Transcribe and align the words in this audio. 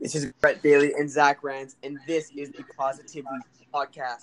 This 0.00 0.14
is 0.14 0.32
Brett 0.40 0.62
Bailey 0.62 0.94
and 0.94 1.10
Zach 1.10 1.44
Rance, 1.44 1.76
and 1.82 1.98
this 2.06 2.30
is 2.34 2.50
the 2.52 2.64
Positively 2.74 3.38
Podcast. 3.72 4.20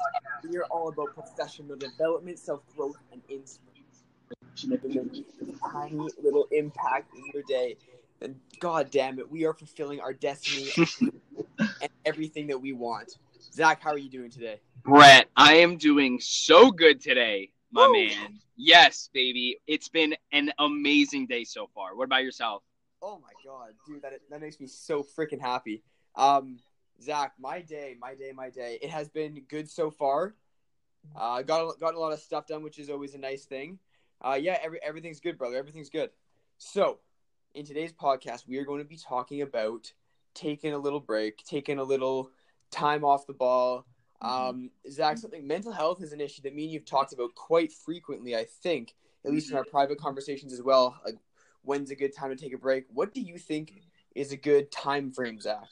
We 0.50 0.57
are 0.57 0.64
all 0.71 0.89
about 0.89 1.14
professional 1.14 1.76
development, 1.76 2.39
self 2.39 2.62
growth, 2.76 2.98
and 3.12 3.21
inspiration 3.30 3.62
to 4.55 4.70
make 4.70 4.84
a 4.84 5.70
tiny 5.71 6.09
little 6.23 6.48
impact 6.50 7.13
in 7.16 7.21
your 7.32 7.44
day. 7.44 7.77
And 8.21 8.40
God 8.59 8.90
damn 8.90 9.20
it, 9.20 9.30
we 9.30 9.45
are 9.45 9.54
fulfilling 9.54 10.00
our 10.00 10.13
destiny 10.13 10.71
and 11.59 11.89
everything 12.05 12.48
that 12.48 12.59
we 12.59 12.73
want. 12.73 13.20
Zach, 13.54 13.80
how 13.84 13.91
are 13.91 14.00
you 14.00 14.09
doing 14.09 14.32
today? 14.32 14.59
Brett, 14.82 15.28
I 15.36 15.57
am 15.57 15.78
doing 15.78 16.20
so 16.20 16.71
good 16.71 17.00
today, 17.00 17.52
my 17.71 17.86
Woo! 17.86 17.94
man. 17.94 18.39
Yes, 18.55 19.12
baby. 19.14 19.59
It's 19.68 19.89
been 19.89 20.16
an 20.31 20.52
amazing 20.58 21.28
day 21.28 21.44
so 21.44 21.70
far. 21.75 21.95
What 21.95 22.05
about 22.05 22.23
yourself? 22.23 22.64
Oh 23.02 23.20
my 23.22 23.32
god, 23.46 23.74
dude, 23.86 24.02
that 24.02 24.14
that 24.30 24.42
makes 24.42 24.60
me 24.60 24.68
so 24.68 25.04
freaking 25.04 25.40
happy. 25.40 25.84
Um, 26.16 26.60
Zach, 27.02 27.34
my 27.40 27.62
day, 27.62 27.96
my 28.00 28.16
day, 28.16 28.32
my 28.34 28.50
day. 28.50 28.80
It 28.82 28.90
has 28.90 29.08
been 29.10 29.44
good 29.48 29.70
so 29.70 29.92
far. 29.92 30.36
Uh, 31.16 31.42
got 31.42 31.80
got 31.80 31.94
a 31.94 32.00
lot 32.00 32.12
of 32.12 32.20
stuff 32.20 32.48
done, 32.48 32.64
which 32.64 32.80
is 32.80 32.90
always 32.90 33.14
a 33.14 33.18
nice 33.18 33.46
thing. 33.46 33.80
Uh, 34.22 34.38
yeah, 34.40 34.58
every 34.64 34.80
everything's 34.84 35.20
good, 35.20 35.38
brother. 35.38 35.58
Everything's 35.58 35.90
good. 35.90 36.10
So, 36.58 37.00
in 37.54 37.66
today's 37.66 37.94
podcast, 37.94 38.48
we 38.48 38.58
are 38.58 38.66
going 38.66 38.80
to 38.80 38.88
be 38.88 38.98
talking 38.98 39.42
about 39.42 39.92
taking 40.34 40.73
a 40.73 40.78
little 40.78 41.00
break, 41.00 41.44
taking 41.45 41.80
a 41.80 41.84
little 41.84 42.32
time 42.72 43.04
off 43.04 43.28
the 43.28 43.34
ball. 43.34 43.86
Um, 44.22 44.72
Zach, 44.90 45.20
something 45.20 45.45
mental 45.45 45.72
health 45.72 46.02
is 46.02 46.14
an 46.14 46.22
issue 46.22 46.42
that 46.42 46.56
me 46.56 46.64
and 46.64 46.72
you've 46.72 46.86
talked 46.86 47.14
about 47.14 47.36
quite 47.36 47.72
frequently. 47.72 48.36
I 48.36 48.45
think, 48.64 48.95
at 49.23 49.32
least 49.32 49.52
in 49.52 49.58
our 49.58 49.66
private 49.66 50.00
conversations 50.00 50.52
as 50.52 50.64
well. 50.64 51.00
Like, 51.06 51.18
when's 51.67 51.91
a 51.91 51.95
good 51.95 52.16
time 52.16 52.30
to 52.30 52.36
take 52.36 52.53
a 52.53 52.58
break? 52.58 52.86
What 52.94 53.14
do 53.14 53.19
you 53.22 53.38
think 53.38 53.73
is 54.16 54.31
a 54.31 54.38
good 54.38 54.72
time 54.72 55.11
frame, 55.11 55.39
Zach? 55.39 55.67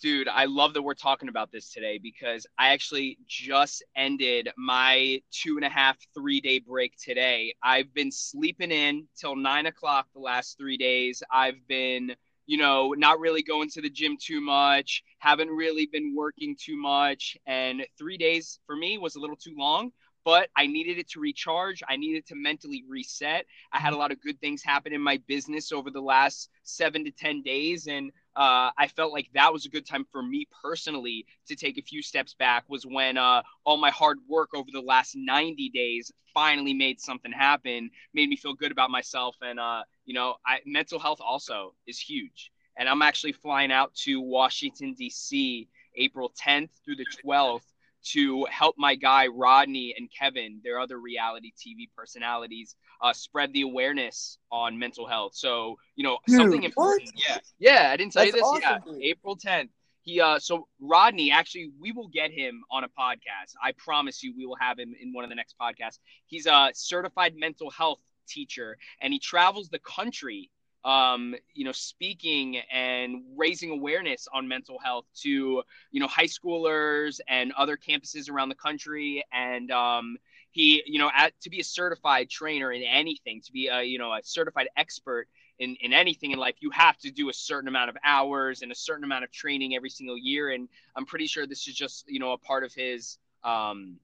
Dude, 0.00 0.28
I 0.28 0.44
love 0.44 0.74
that 0.74 0.82
we're 0.82 0.94
talking 0.94 1.28
about 1.28 1.50
this 1.52 1.72
today 1.72 1.98
because 1.98 2.46
I 2.58 2.70
actually 2.70 3.18
just 3.26 3.84
ended 3.96 4.48
my 4.56 5.20
two 5.30 5.56
and 5.56 5.64
a 5.64 5.68
half, 5.68 5.96
three 6.12 6.40
day 6.40 6.58
break 6.58 6.96
today. 6.96 7.54
I've 7.62 7.92
been 7.94 8.10
sleeping 8.10 8.70
in 8.70 9.06
till 9.16 9.36
nine 9.36 9.66
o'clock 9.66 10.06
the 10.12 10.20
last 10.20 10.58
three 10.58 10.76
days. 10.76 11.22
I've 11.32 11.66
been, 11.68 12.14
you 12.46 12.58
know, 12.58 12.94
not 12.96 13.20
really 13.20 13.42
going 13.42 13.70
to 13.70 13.80
the 13.80 13.90
gym 13.90 14.16
too 14.20 14.40
much, 14.40 15.02
haven't 15.18 15.50
really 15.50 15.86
been 15.86 16.14
working 16.16 16.56
too 16.60 16.76
much. 16.76 17.36
And 17.46 17.84
three 17.96 18.18
days 18.18 18.58
for 18.66 18.76
me 18.76 18.98
was 18.98 19.16
a 19.16 19.20
little 19.20 19.36
too 19.36 19.54
long, 19.56 19.90
but 20.28 20.50
I 20.54 20.66
needed 20.66 20.98
it 20.98 21.08
to 21.12 21.20
recharge. 21.20 21.82
I 21.88 21.96
needed 21.96 22.26
to 22.26 22.34
mentally 22.34 22.84
reset. 22.86 23.46
I 23.72 23.78
had 23.78 23.94
a 23.94 23.96
lot 23.96 24.12
of 24.12 24.20
good 24.20 24.38
things 24.42 24.62
happen 24.62 24.92
in 24.92 25.00
my 25.00 25.22
business 25.26 25.72
over 25.72 25.90
the 25.90 26.02
last 26.02 26.50
seven 26.64 27.02
to 27.06 27.10
10 27.10 27.40
days. 27.40 27.86
And 27.86 28.10
uh, 28.36 28.68
I 28.76 28.88
felt 28.94 29.10
like 29.10 29.30
that 29.32 29.50
was 29.50 29.64
a 29.64 29.70
good 29.70 29.86
time 29.86 30.04
for 30.12 30.22
me 30.22 30.46
personally 30.62 31.24
to 31.46 31.56
take 31.56 31.78
a 31.78 31.82
few 31.82 32.02
steps 32.02 32.34
back. 32.34 32.64
Was 32.68 32.84
when 32.84 33.16
uh, 33.16 33.40
all 33.64 33.78
my 33.78 33.88
hard 33.88 34.18
work 34.28 34.50
over 34.54 34.68
the 34.70 34.82
last 34.82 35.16
90 35.16 35.70
days 35.70 36.12
finally 36.34 36.74
made 36.74 37.00
something 37.00 37.32
happen, 37.32 37.90
made 38.12 38.28
me 38.28 38.36
feel 38.36 38.52
good 38.52 38.70
about 38.70 38.90
myself, 38.90 39.34
and 39.40 39.58
uh, 39.58 39.82
you 40.04 40.12
know, 40.12 40.34
I, 40.46 40.58
mental 40.66 40.98
health 40.98 41.22
also 41.24 41.72
is 41.86 41.98
huge. 41.98 42.52
And 42.76 42.86
I'm 42.86 43.00
actually 43.00 43.32
flying 43.32 43.72
out 43.72 43.94
to 44.04 44.20
Washington 44.20 44.92
D.C. 44.92 45.68
April 45.96 46.34
10th 46.38 46.68
through 46.84 46.96
the 46.96 47.06
12th 47.24 47.62
to 48.04 48.46
help 48.50 48.76
my 48.78 48.94
guy 48.94 49.26
Rodney 49.26 49.94
and 49.96 50.08
Kevin, 50.16 50.60
their 50.64 50.80
other 50.80 50.98
reality 50.98 51.52
TV 51.56 51.88
personalities, 51.96 52.76
uh, 53.02 53.12
spread 53.12 53.52
the 53.52 53.62
awareness 53.62 54.38
on 54.50 54.78
mental 54.78 55.06
health. 55.06 55.34
So 55.34 55.76
you 55.96 56.04
know 56.04 56.18
Dude, 56.26 56.36
something 56.36 56.60
what? 56.60 56.66
important. 56.66 57.10
Yeah, 57.16 57.38
yeah. 57.58 57.90
I 57.92 57.96
didn't 57.96 58.12
tell 58.12 58.22
That's 58.24 58.34
you 58.34 58.40
this. 58.40 58.42
awesome, 58.42 58.62
yeah, 58.62 58.78
dude. 58.84 59.02
April 59.02 59.36
10th. 59.36 59.68
He 60.02 60.20
uh 60.20 60.38
so 60.38 60.68
Rodney 60.80 61.30
actually 61.30 61.70
we 61.80 61.92
will 61.92 62.08
get 62.08 62.30
him 62.30 62.62
on 62.70 62.84
a 62.84 62.88
podcast. 62.88 63.54
I 63.62 63.72
promise 63.76 64.22
you 64.22 64.32
we 64.36 64.46
will 64.46 64.56
have 64.56 64.78
him 64.78 64.94
in 65.00 65.12
one 65.12 65.24
of 65.24 65.30
the 65.30 65.36
next 65.36 65.54
podcasts. 65.60 65.98
He's 66.26 66.46
a 66.46 66.70
certified 66.72 67.34
mental 67.36 67.70
health 67.70 68.00
teacher 68.26 68.78
and 69.00 69.12
he 69.12 69.18
travels 69.18 69.68
the 69.68 69.80
country 69.80 70.50
um 70.84 71.34
you 71.54 71.64
know 71.64 71.72
speaking 71.72 72.56
and 72.72 73.22
raising 73.36 73.70
awareness 73.70 74.28
on 74.32 74.46
mental 74.46 74.78
health 74.78 75.04
to 75.14 75.62
you 75.90 76.00
know 76.00 76.06
high 76.06 76.24
schoolers 76.24 77.20
and 77.28 77.52
other 77.52 77.76
campuses 77.76 78.30
around 78.30 78.48
the 78.48 78.54
country 78.54 79.24
and 79.32 79.70
um 79.72 80.16
he 80.50 80.82
you 80.86 80.98
know 80.98 81.10
at, 81.14 81.32
to 81.40 81.50
be 81.50 81.60
a 81.60 81.64
certified 81.64 82.30
trainer 82.30 82.72
in 82.72 82.82
anything 82.82 83.40
to 83.44 83.52
be 83.52 83.68
a 83.68 83.82
you 83.82 83.98
know 83.98 84.12
a 84.12 84.20
certified 84.22 84.68
expert 84.76 85.26
in, 85.58 85.76
in 85.80 85.92
anything 85.92 86.30
in 86.30 86.38
life, 86.38 86.56
you 86.60 86.70
have 86.70 86.96
to 86.98 87.10
do 87.10 87.28
a 87.28 87.32
certain 87.32 87.68
amount 87.68 87.90
of 87.90 87.96
hours 88.04 88.62
and 88.62 88.70
a 88.70 88.74
certain 88.74 89.04
amount 89.04 89.24
of 89.24 89.30
training 89.30 89.74
every 89.74 89.90
single 89.90 90.16
year. 90.16 90.50
And 90.50 90.68
I'm 90.96 91.06
pretty 91.06 91.26
sure 91.26 91.46
this 91.46 91.66
is 91.66 91.74
just, 91.74 92.08
you 92.08 92.20
know, 92.20 92.32
a 92.32 92.38
part 92.38 92.64
of 92.64 92.72
his 92.72 93.18
um, 93.42 93.96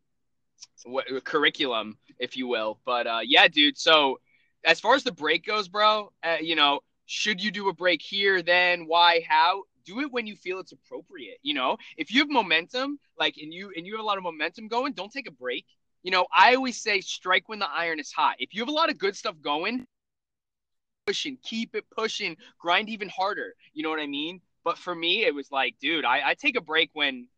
curriculum, 1.23 1.97
if 2.19 2.37
you 2.37 2.49
will. 2.49 2.79
But 2.85 3.07
uh, 3.07 3.21
yeah, 3.25 3.49
dude. 3.49 3.79
So 3.79 4.19
as 4.65 4.81
far 4.81 4.95
as 4.95 5.05
the 5.05 5.13
break 5.13 5.45
goes, 5.47 5.69
bro, 5.69 6.13
uh, 6.23 6.37
you 6.41 6.57
know, 6.57 6.81
should 7.07 7.43
you 7.43 7.51
do 7.51 7.69
a 7.69 7.73
break 7.73 8.03
here, 8.03 8.43
then 8.43 8.87
why, 8.87 9.25
how? 9.29 9.63
Do 9.85 10.01
it 10.01 10.11
when 10.11 10.27
you 10.27 10.37
feel 10.37 10.61
it's 10.61 10.73
appropriate. 10.73 11.39
You 11.43 11.53
know, 11.55 11.77
if 11.99 12.11
you 12.11 12.21
have 12.21 12.31
momentum, 12.31 12.99
like, 13.19 13.37
and 13.37 13.53
you 13.53 13.71
and 13.77 13.87
you 13.87 13.93
have 13.95 14.01
a 14.01 14.07
lot 14.07 14.17
of 14.17 14.25
momentum 14.25 14.69
going, 14.69 14.95
don't 14.95 15.13
take 15.13 15.29
a 15.29 15.33
break. 15.33 15.67
You 16.03 16.11
know, 16.11 16.27
I 16.35 16.55
always 16.55 16.81
say 16.81 17.01
strike 17.01 17.49
when 17.49 17.59
the 17.59 17.69
iron 17.69 18.01
is 18.01 18.11
hot. 18.11 18.37
If 18.39 18.55
you 18.55 18.63
have 18.63 18.69
a 18.69 18.73
lot 18.73 18.91
of 18.91 18.97
good 18.97 19.15
stuff 19.15 19.35
going, 19.43 19.85
pushing, 21.07 21.37
keep 21.43 21.75
it 21.75 21.85
pushing, 21.91 22.37
grind 22.59 22.89
even 22.89 23.11
harder. 23.11 23.55
You 23.75 23.83
know 23.83 23.91
what 23.91 24.01
I 24.01 24.07
mean? 24.07 24.41
But 24.65 24.79
for 24.79 24.95
me, 24.95 25.25
it 25.25 25.35
was 25.35 25.51
like, 25.51 25.77
dude, 25.79 26.07
I, 26.07 26.31
I 26.31 26.35
take 26.35 26.57
a 26.57 26.63
break 26.63 26.91
when 26.95 27.29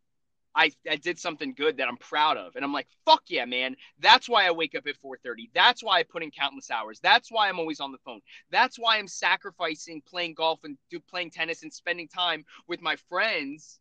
I, 0.57 0.71
I 0.89 0.95
did 0.95 1.19
something 1.19 1.53
good 1.53 1.77
that 1.77 1.87
I'm 1.87 1.97
proud 1.97 2.35
of. 2.35 2.55
And 2.55 2.65
I'm 2.65 2.73
like, 2.73 2.87
fuck 3.05 3.21
yeah, 3.27 3.45
man. 3.45 3.75
That's 3.99 4.27
why 4.27 4.47
I 4.47 4.51
wake 4.51 4.75
up 4.75 4.87
at 4.87 4.95
4:30. 4.99 5.51
That's 5.53 5.83
why 5.83 5.99
I 5.99 6.03
put 6.03 6.23
in 6.23 6.31
countless 6.31 6.71
hours. 6.71 6.99
That's 6.99 7.31
why 7.31 7.47
I'm 7.47 7.59
always 7.59 7.79
on 7.79 7.91
the 7.91 7.99
phone. 7.99 8.21
That's 8.51 8.77
why 8.77 8.97
I'm 8.97 9.07
sacrificing 9.07 10.01
playing 10.01 10.33
golf 10.33 10.63
and 10.63 10.77
do, 10.89 10.99
playing 10.99 11.29
tennis 11.29 11.61
and 11.61 11.71
spending 11.71 12.07
time 12.07 12.43
with 12.67 12.81
my 12.81 12.95
friends. 13.07 13.79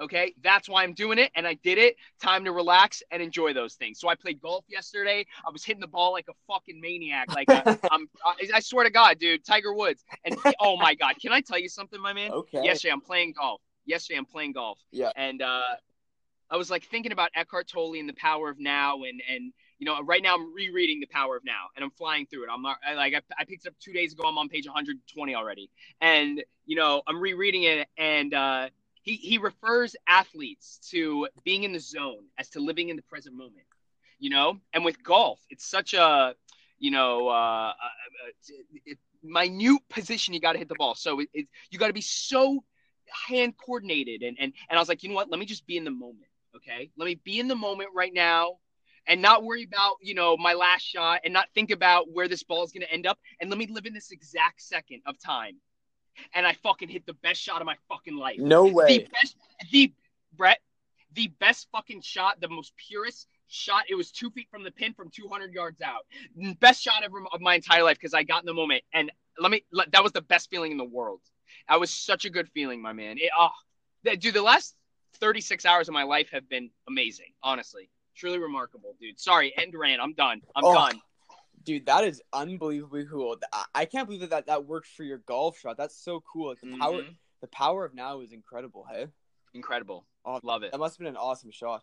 Okay, 0.00 0.34
that's 0.42 0.68
why 0.68 0.82
I'm 0.82 0.92
doing 0.94 1.18
it, 1.18 1.30
and 1.36 1.46
I 1.46 1.54
did 1.54 1.78
it. 1.78 1.94
Time 2.20 2.44
to 2.46 2.52
relax 2.52 3.00
and 3.12 3.22
enjoy 3.22 3.52
those 3.52 3.74
things. 3.74 4.00
So 4.00 4.08
I 4.08 4.16
played 4.16 4.40
golf 4.40 4.64
yesterday. 4.66 5.24
I 5.46 5.50
was 5.50 5.62
hitting 5.62 5.80
the 5.80 5.86
ball 5.86 6.10
like 6.10 6.26
a 6.28 6.32
fucking 6.52 6.80
maniac. 6.80 7.32
Like 7.32 7.48
i 7.48 7.78
I'm, 7.92 8.08
I, 8.24 8.34
I 8.54 8.60
swear 8.60 8.84
to 8.84 8.90
God, 8.90 9.20
dude, 9.20 9.44
Tiger 9.44 9.72
Woods. 9.72 10.02
And 10.24 10.36
oh 10.58 10.76
my 10.76 10.94
God, 10.94 11.14
can 11.20 11.32
I 11.32 11.42
tell 11.42 11.58
you 11.58 11.68
something, 11.68 12.00
my 12.00 12.12
man? 12.12 12.32
Okay. 12.32 12.64
Yesterday 12.64 12.92
I'm 12.92 13.02
playing 13.02 13.34
golf. 13.38 13.60
Yesterday 13.86 14.18
I'm 14.18 14.24
playing 14.24 14.52
golf. 14.54 14.78
Yeah. 14.90 15.10
And 15.14 15.42
uh, 15.42 15.62
I 16.54 16.56
was 16.56 16.70
like 16.70 16.84
thinking 16.84 17.10
about 17.10 17.30
Eckhart 17.34 17.66
Tolle 17.66 17.98
and 17.98 18.08
the 18.08 18.14
power 18.14 18.48
of 18.48 18.60
now, 18.60 19.02
and 19.02 19.20
and 19.28 19.52
you 19.80 19.86
know, 19.86 20.00
right 20.04 20.22
now 20.22 20.36
I'm 20.36 20.54
rereading 20.54 21.00
the 21.00 21.06
power 21.06 21.36
of 21.36 21.44
now, 21.44 21.66
and 21.74 21.84
I'm 21.84 21.90
flying 21.90 22.26
through 22.26 22.44
it. 22.44 22.48
I'm 22.48 22.62
not, 22.62 22.76
I, 22.88 22.94
like 22.94 23.12
I, 23.12 23.22
I 23.36 23.44
picked 23.44 23.66
it 23.66 23.70
up 23.70 23.74
two 23.80 23.92
days 23.92 24.12
ago. 24.12 24.22
I'm 24.28 24.38
on 24.38 24.48
page 24.48 24.64
120 24.64 25.34
already, 25.34 25.68
and 26.00 26.44
you 26.64 26.76
know, 26.76 27.02
I'm 27.08 27.20
rereading 27.20 27.64
it, 27.64 27.88
and 27.98 28.32
uh, 28.32 28.68
he 29.02 29.14
he 29.16 29.38
refers 29.38 29.96
athletes 30.06 30.78
to 30.90 31.26
being 31.42 31.64
in 31.64 31.72
the 31.72 31.80
zone 31.80 32.22
as 32.38 32.48
to 32.50 32.60
living 32.60 32.88
in 32.88 32.94
the 32.94 33.02
present 33.02 33.34
moment. 33.34 33.66
You 34.20 34.30
know, 34.30 34.60
and 34.72 34.84
with 34.84 35.02
golf, 35.02 35.40
it's 35.50 35.68
such 35.68 35.92
a 35.92 36.36
you 36.78 36.92
know, 36.92 37.30
uh, 37.30 37.72
a, 37.72 38.90
a, 38.92 38.92
a 38.92 38.96
minute 39.24 39.80
position 39.88 40.34
you 40.34 40.40
got 40.40 40.52
to 40.52 40.58
hit 40.60 40.68
the 40.68 40.76
ball. 40.76 40.94
So 40.94 41.18
it, 41.18 41.28
it 41.34 41.48
you 41.72 41.80
got 41.80 41.88
to 41.88 41.92
be 41.92 42.00
so 42.00 42.62
hand 43.26 43.54
coordinated, 43.56 44.22
and 44.22 44.36
and 44.38 44.52
and 44.70 44.78
I 44.78 44.80
was 44.80 44.88
like, 44.88 45.02
you 45.02 45.08
know 45.08 45.16
what? 45.16 45.32
Let 45.32 45.40
me 45.40 45.46
just 45.46 45.66
be 45.66 45.76
in 45.76 45.82
the 45.82 45.90
moment. 45.90 46.28
Okay, 46.56 46.90
let 46.96 47.06
me 47.06 47.20
be 47.24 47.40
in 47.40 47.48
the 47.48 47.56
moment 47.56 47.90
right 47.94 48.12
now 48.12 48.58
and 49.06 49.20
not 49.20 49.44
worry 49.44 49.64
about 49.64 49.96
you 50.00 50.14
know 50.14 50.36
my 50.36 50.54
last 50.54 50.82
shot 50.82 51.20
and 51.24 51.32
not 51.32 51.48
think 51.54 51.70
about 51.70 52.12
where 52.12 52.28
this 52.28 52.42
ball 52.42 52.64
is 52.64 52.72
going 52.72 52.82
to 52.82 52.92
end 52.92 53.06
up. 53.06 53.18
And 53.40 53.50
let 53.50 53.58
me 53.58 53.66
live 53.70 53.86
in 53.86 53.94
this 53.94 54.10
exact 54.10 54.62
second 54.62 55.02
of 55.06 55.18
time. 55.18 55.56
And 56.32 56.46
i 56.46 56.52
fucking 56.62 56.88
hit 56.88 57.06
the 57.06 57.14
best 57.14 57.40
shot 57.40 57.60
of 57.60 57.66
my 57.66 57.76
fucking 57.88 58.16
life. 58.16 58.38
No 58.38 58.66
way. 58.66 58.98
the 58.98 59.08
best 59.12 59.36
the 59.72 59.92
brett 60.36 60.60
the 61.12 61.28
best 61.40 61.68
fucking 61.72 62.02
shot 62.02 62.40
the 62.40 62.48
most 62.48 62.72
purest 62.76 63.28
shot. 63.48 63.84
It 63.88 63.94
was 63.94 64.10
two 64.10 64.30
feet 64.30 64.48
from 64.50 64.64
the 64.64 64.70
pin 64.70 64.94
from 64.94 65.10
200 65.10 65.52
yards 65.52 65.80
out. 65.80 66.06
Best 66.60 66.82
shot 66.82 67.02
ever 67.04 67.18
of 67.32 67.40
my 67.40 67.54
entire 67.54 67.82
life 67.82 67.96
because 67.96 68.14
i 68.14 68.22
got 68.22 68.42
in 68.42 68.46
the 68.46 68.54
moment. 68.54 68.82
And 68.92 69.10
let 69.38 69.50
me 69.50 69.64
let, 69.72 69.92
that 69.92 70.02
was 70.02 70.12
the 70.12 70.22
best 70.22 70.50
feeling 70.50 70.72
in 70.72 70.78
the 70.78 70.84
world. 70.84 71.20
That 71.68 71.80
was 71.80 71.90
such 71.90 72.24
a 72.24 72.30
good 72.30 72.48
feeling 72.50 72.82
my 72.82 72.92
man. 72.92 73.16
It, 73.18 73.30
oh, 73.36 73.50
that, 74.04 74.20
dude 74.20 74.34
the 74.34 74.42
last 74.42 74.74
36 75.16 75.64
hours 75.64 75.88
of 75.88 75.94
my 75.94 76.02
life 76.02 76.28
have 76.30 76.48
been 76.48 76.70
amazing 76.88 77.32
honestly 77.42 77.90
truly 78.16 78.38
remarkable 78.38 78.94
dude 79.00 79.18
sorry 79.18 79.52
end 79.56 79.74
rant 79.74 80.00
i'm 80.00 80.12
done 80.14 80.40
i'm 80.56 80.64
Oh, 80.64 80.74
done 80.74 81.00
Dude, 81.64 81.86
that 81.86 82.04
is 82.04 82.20
unbelievably 82.34 83.06
cool. 83.06 83.36
I, 83.74 83.86
can't 83.86 84.06
believe 84.06 84.20
that, 84.20 84.30
that 84.30 84.46
that 84.46 84.66
worked 84.66 84.88
for 84.88 85.02
your 85.02 85.18
golf 85.18 85.58
shot. 85.58 85.78
That's 85.78 85.96
so 85.96 86.22
cool. 86.30 86.48
Like 86.48 86.60
the 86.60 86.76
power, 86.78 87.00
Mhm. 87.00 87.14
the 87.40 87.46
power 87.48 87.86
of 87.86 87.94
now 87.94 88.20
is 88.20 88.32
incredible. 88.32 88.84
Hey, 88.84 89.06
incredible 89.54 90.06
Oh, 90.26 90.40
love 90.42 90.62
it 90.62 90.72
that 90.72 90.78
must 90.78 90.94
have 90.94 90.98
been 90.98 91.14
an 91.14 91.16
awesome 91.16 91.50
shot. 91.50 91.82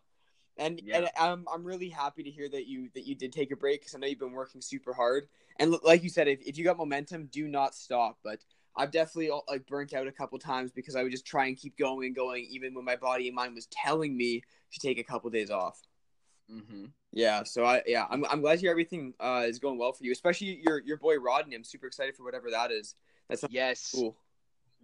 And 0.58 0.80
Yeah. 0.84 0.98
and 0.98 1.10
I'm 1.18 1.48
I'm 1.52 1.64
really 1.64 1.90
happy 1.90 2.22
to 2.24 2.30
hear 2.30 2.48
that 2.50 2.68
you 2.68 2.90
that 2.94 3.08
you 3.08 3.16
did 3.16 3.34
take 3.34 3.52
a 3.52 3.56
break 3.56 3.82
because 3.82 3.96
I 3.96 3.98
know 4.00 4.08
you've 4.08 4.20
been 4.20 4.34
working 4.34 4.62
super 4.62 4.94
hard. 4.94 5.28
And 5.60 5.76
like 5.84 6.04
you 6.04 6.10
said, 6.10 6.28
if, 6.28 6.42
if 6.42 6.58
you 6.58 6.64
got 6.64 6.78
momentum, 6.78 7.28
do 7.28 7.48
not 7.48 7.74
stop. 7.74 8.20
But 8.24 8.40
I've 8.76 8.92
definitely 8.92 9.32
like 9.50 9.68
burnt 9.68 9.94
out 9.94 10.08
a 10.08 10.12
couple 10.12 10.40
times 10.40 10.72
because 10.72 10.96
I 10.96 11.04
would 11.04 11.12
just 11.12 11.26
try 11.26 11.48
and 11.48 11.58
keep 11.58 11.78
going 11.78 12.08
and 12.08 12.16
going, 12.16 12.48
even 12.50 12.74
when 12.74 12.86
my 12.86 12.96
body 12.96 13.28
and 13.28 13.36
mind 13.36 13.56
was 13.56 13.68
telling 13.68 14.16
me 14.16 14.42
to 14.74 14.80
take 14.80 14.98
a 14.98 15.04
couple 15.04 15.30
days 15.30 15.52
off. 15.52 15.80
Mm-hmm. 16.50 16.86
Yeah, 17.12 17.44
so 17.44 17.66
I 17.66 17.82
yeah, 17.86 18.06
I'm 18.10 18.26
I'm 18.26 18.42
glad 18.42 18.56
to 18.56 18.62
hear 18.62 18.72
everything 18.72 19.14
uh, 19.20 19.44
is 19.46 19.60
going 19.60 19.78
well 19.78 19.94
for 19.94 20.04
you, 20.04 20.12
especially 20.12 20.62
your 20.64 20.82
your 20.82 20.98
boy 20.98 21.18
Rodney. 21.18 21.56
I'm 21.56 21.64
super 21.64 21.88
excited 21.88 22.16
for 22.16 22.24
whatever 22.24 22.50
that 22.52 22.72
is. 22.72 22.96
That's 23.30 23.44
yes. 23.50 23.92
cool. 23.94 24.18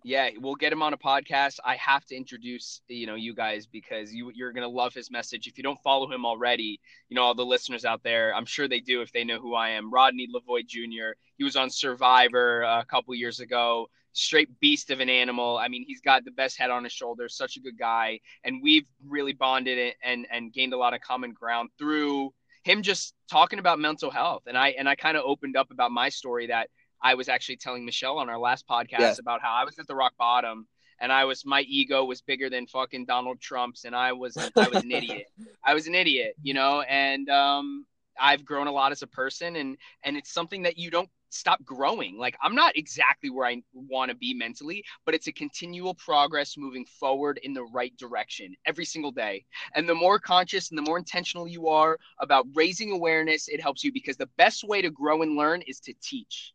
Yeah, 0.03 0.29
we'll 0.39 0.55
get 0.55 0.71
him 0.71 0.81
on 0.83 0.93
a 0.93 0.97
podcast. 0.97 1.59
I 1.65 1.75
have 1.75 2.05
to 2.05 2.15
introduce 2.15 2.81
you 2.87 3.07
know 3.07 3.15
you 3.15 3.33
guys 3.35 3.65
because 3.65 4.13
you 4.13 4.31
you're 4.33 4.53
gonna 4.53 4.67
love 4.67 4.93
his 4.93 5.11
message. 5.11 5.47
If 5.47 5.57
you 5.57 5.63
don't 5.63 5.79
follow 5.81 6.09
him 6.09 6.25
already, 6.25 6.79
you 7.09 7.15
know 7.15 7.23
all 7.23 7.35
the 7.35 7.45
listeners 7.45 7.83
out 7.83 8.03
there, 8.03 8.33
I'm 8.33 8.45
sure 8.45 8.67
they 8.67 8.79
do 8.79 9.01
if 9.01 9.11
they 9.11 9.23
know 9.23 9.39
who 9.39 9.53
I 9.55 9.69
am. 9.71 9.91
Rodney 9.91 10.27
Lavoie 10.33 10.65
Jr. 10.65 11.17
He 11.37 11.43
was 11.43 11.55
on 11.55 11.69
Survivor 11.69 12.61
a 12.61 12.85
couple 12.85 13.13
years 13.15 13.39
ago. 13.39 13.87
Straight 14.13 14.59
beast 14.59 14.89
of 14.91 14.99
an 14.99 15.09
animal. 15.09 15.57
I 15.57 15.67
mean, 15.67 15.83
he's 15.85 16.01
got 16.01 16.23
the 16.25 16.31
best 16.31 16.57
head 16.57 16.71
on 16.71 16.83
his 16.83 16.93
shoulders. 16.93 17.35
Such 17.35 17.57
a 17.57 17.59
good 17.59 17.77
guy, 17.77 18.19
and 18.43 18.61
we've 18.63 18.85
really 19.05 19.33
bonded 19.33 19.93
and 20.03 20.25
and 20.31 20.53
gained 20.53 20.73
a 20.73 20.77
lot 20.77 20.93
of 20.93 21.01
common 21.01 21.33
ground 21.33 21.69
through 21.77 22.33
him 22.63 22.81
just 22.81 23.13
talking 23.29 23.59
about 23.59 23.79
mental 23.79 24.11
health. 24.11 24.43
And 24.47 24.57
I 24.57 24.69
and 24.69 24.87
I 24.87 24.95
kind 24.95 25.17
of 25.17 25.23
opened 25.25 25.57
up 25.57 25.71
about 25.71 25.91
my 25.91 26.09
story 26.09 26.47
that 26.47 26.69
I 27.01 27.13
was 27.15 27.29
actually 27.29 27.57
telling 27.57 27.85
Michelle 27.85 28.17
on 28.17 28.29
our 28.29 28.39
last 28.39 28.67
podcast 28.67 28.99
Yeah. 28.99 29.15
about 29.19 29.41
how 29.41 29.53
I 29.53 29.63
was 29.63 29.77
at 29.79 29.87
the 29.87 29.95
rock 29.95 30.13
bottom 30.17 30.67
and 30.99 31.11
I 31.11 31.25
was 31.25 31.45
my 31.45 31.61
ego 31.61 32.03
was 32.05 32.21
bigger 32.21 32.49
than 32.49 32.67
fucking 32.67 33.05
Donald 33.05 33.39
Trump's 33.39 33.85
and 33.85 33.95
I 33.95 34.13
was 34.13 34.35
I 34.37 34.67
was 34.67 34.83
an 34.83 34.91
idiot. 34.91 35.27
I 35.63 35.73
was 35.73 35.87
an 35.87 35.95
idiot, 35.95 36.35
you 36.41 36.53
know, 36.53 36.81
and 36.81 37.29
um 37.29 37.85
I've 38.19 38.43
grown 38.45 38.67
a 38.67 38.71
lot 38.71 38.91
as 38.91 39.03
a 39.03 39.07
person 39.07 39.57
and 39.57 39.77
and 40.03 40.17
it's 40.17 40.33
something 40.33 40.63
that 40.63 40.77
you 40.77 40.89
don't 40.89 41.09
stop 41.29 41.63
growing. 41.63 42.17
Like 42.17 42.35
I'm 42.41 42.55
not 42.55 42.75
exactly 42.77 43.29
where 43.29 43.45
I 43.45 43.61
want 43.73 44.09
to 44.09 44.15
be 44.15 44.33
mentally, 44.33 44.83
but 45.05 45.13
it's 45.13 45.27
a 45.27 45.31
continual 45.31 45.93
progress 45.93 46.57
moving 46.57 46.85
forward 46.85 47.39
in 47.43 47.53
the 47.53 47.63
right 47.65 47.95
direction 47.97 48.55
every 48.65 48.85
single 48.85 49.11
day. 49.11 49.45
And 49.75 49.87
the 49.87 49.93
more 49.93 50.19
conscious 50.19 50.69
and 50.71 50.77
the 50.77 50.81
more 50.83 50.97
intentional 50.97 51.47
you 51.47 51.67
are 51.67 51.97
about 52.21 52.47
raising 52.55 52.91
awareness, 52.91 53.49
it 53.49 53.61
helps 53.61 53.83
you 53.83 53.91
because 53.91 54.17
the 54.17 54.29
best 54.37 54.63
way 54.63 54.81
to 54.81 54.89
grow 54.89 55.21
and 55.21 55.35
learn 55.37 55.61
is 55.63 55.79
to 55.81 55.93
teach. 56.01 56.53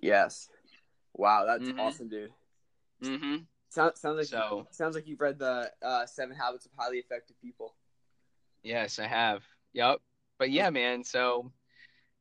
Yes. 0.00 0.48
Wow, 1.14 1.44
that's 1.46 1.68
Mhm. 1.68 1.78
awesome, 1.78 2.08
dude. 2.08 2.32
Mm-hmm. 3.02 3.36
Sounds 3.70 4.00
sounds 4.00 4.16
like 4.18 4.26
So 4.26 4.66
sounds 4.70 4.94
like 4.94 5.06
you've 5.06 5.20
read 5.20 5.38
the 5.38 5.72
uh, 5.82 6.06
Seven 6.06 6.36
Habits 6.36 6.66
of 6.66 6.72
Highly 6.78 6.98
Effective 6.98 7.36
People. 7.40 7.74
yes, 8.62 8.98
I 8.98 9.06
have. 9.06 9.44
Yep. 9.72 10.00
But 10.38 10.50
yeah, 10.50 10.70
man. 10.70 11.04
So 11.04 11.52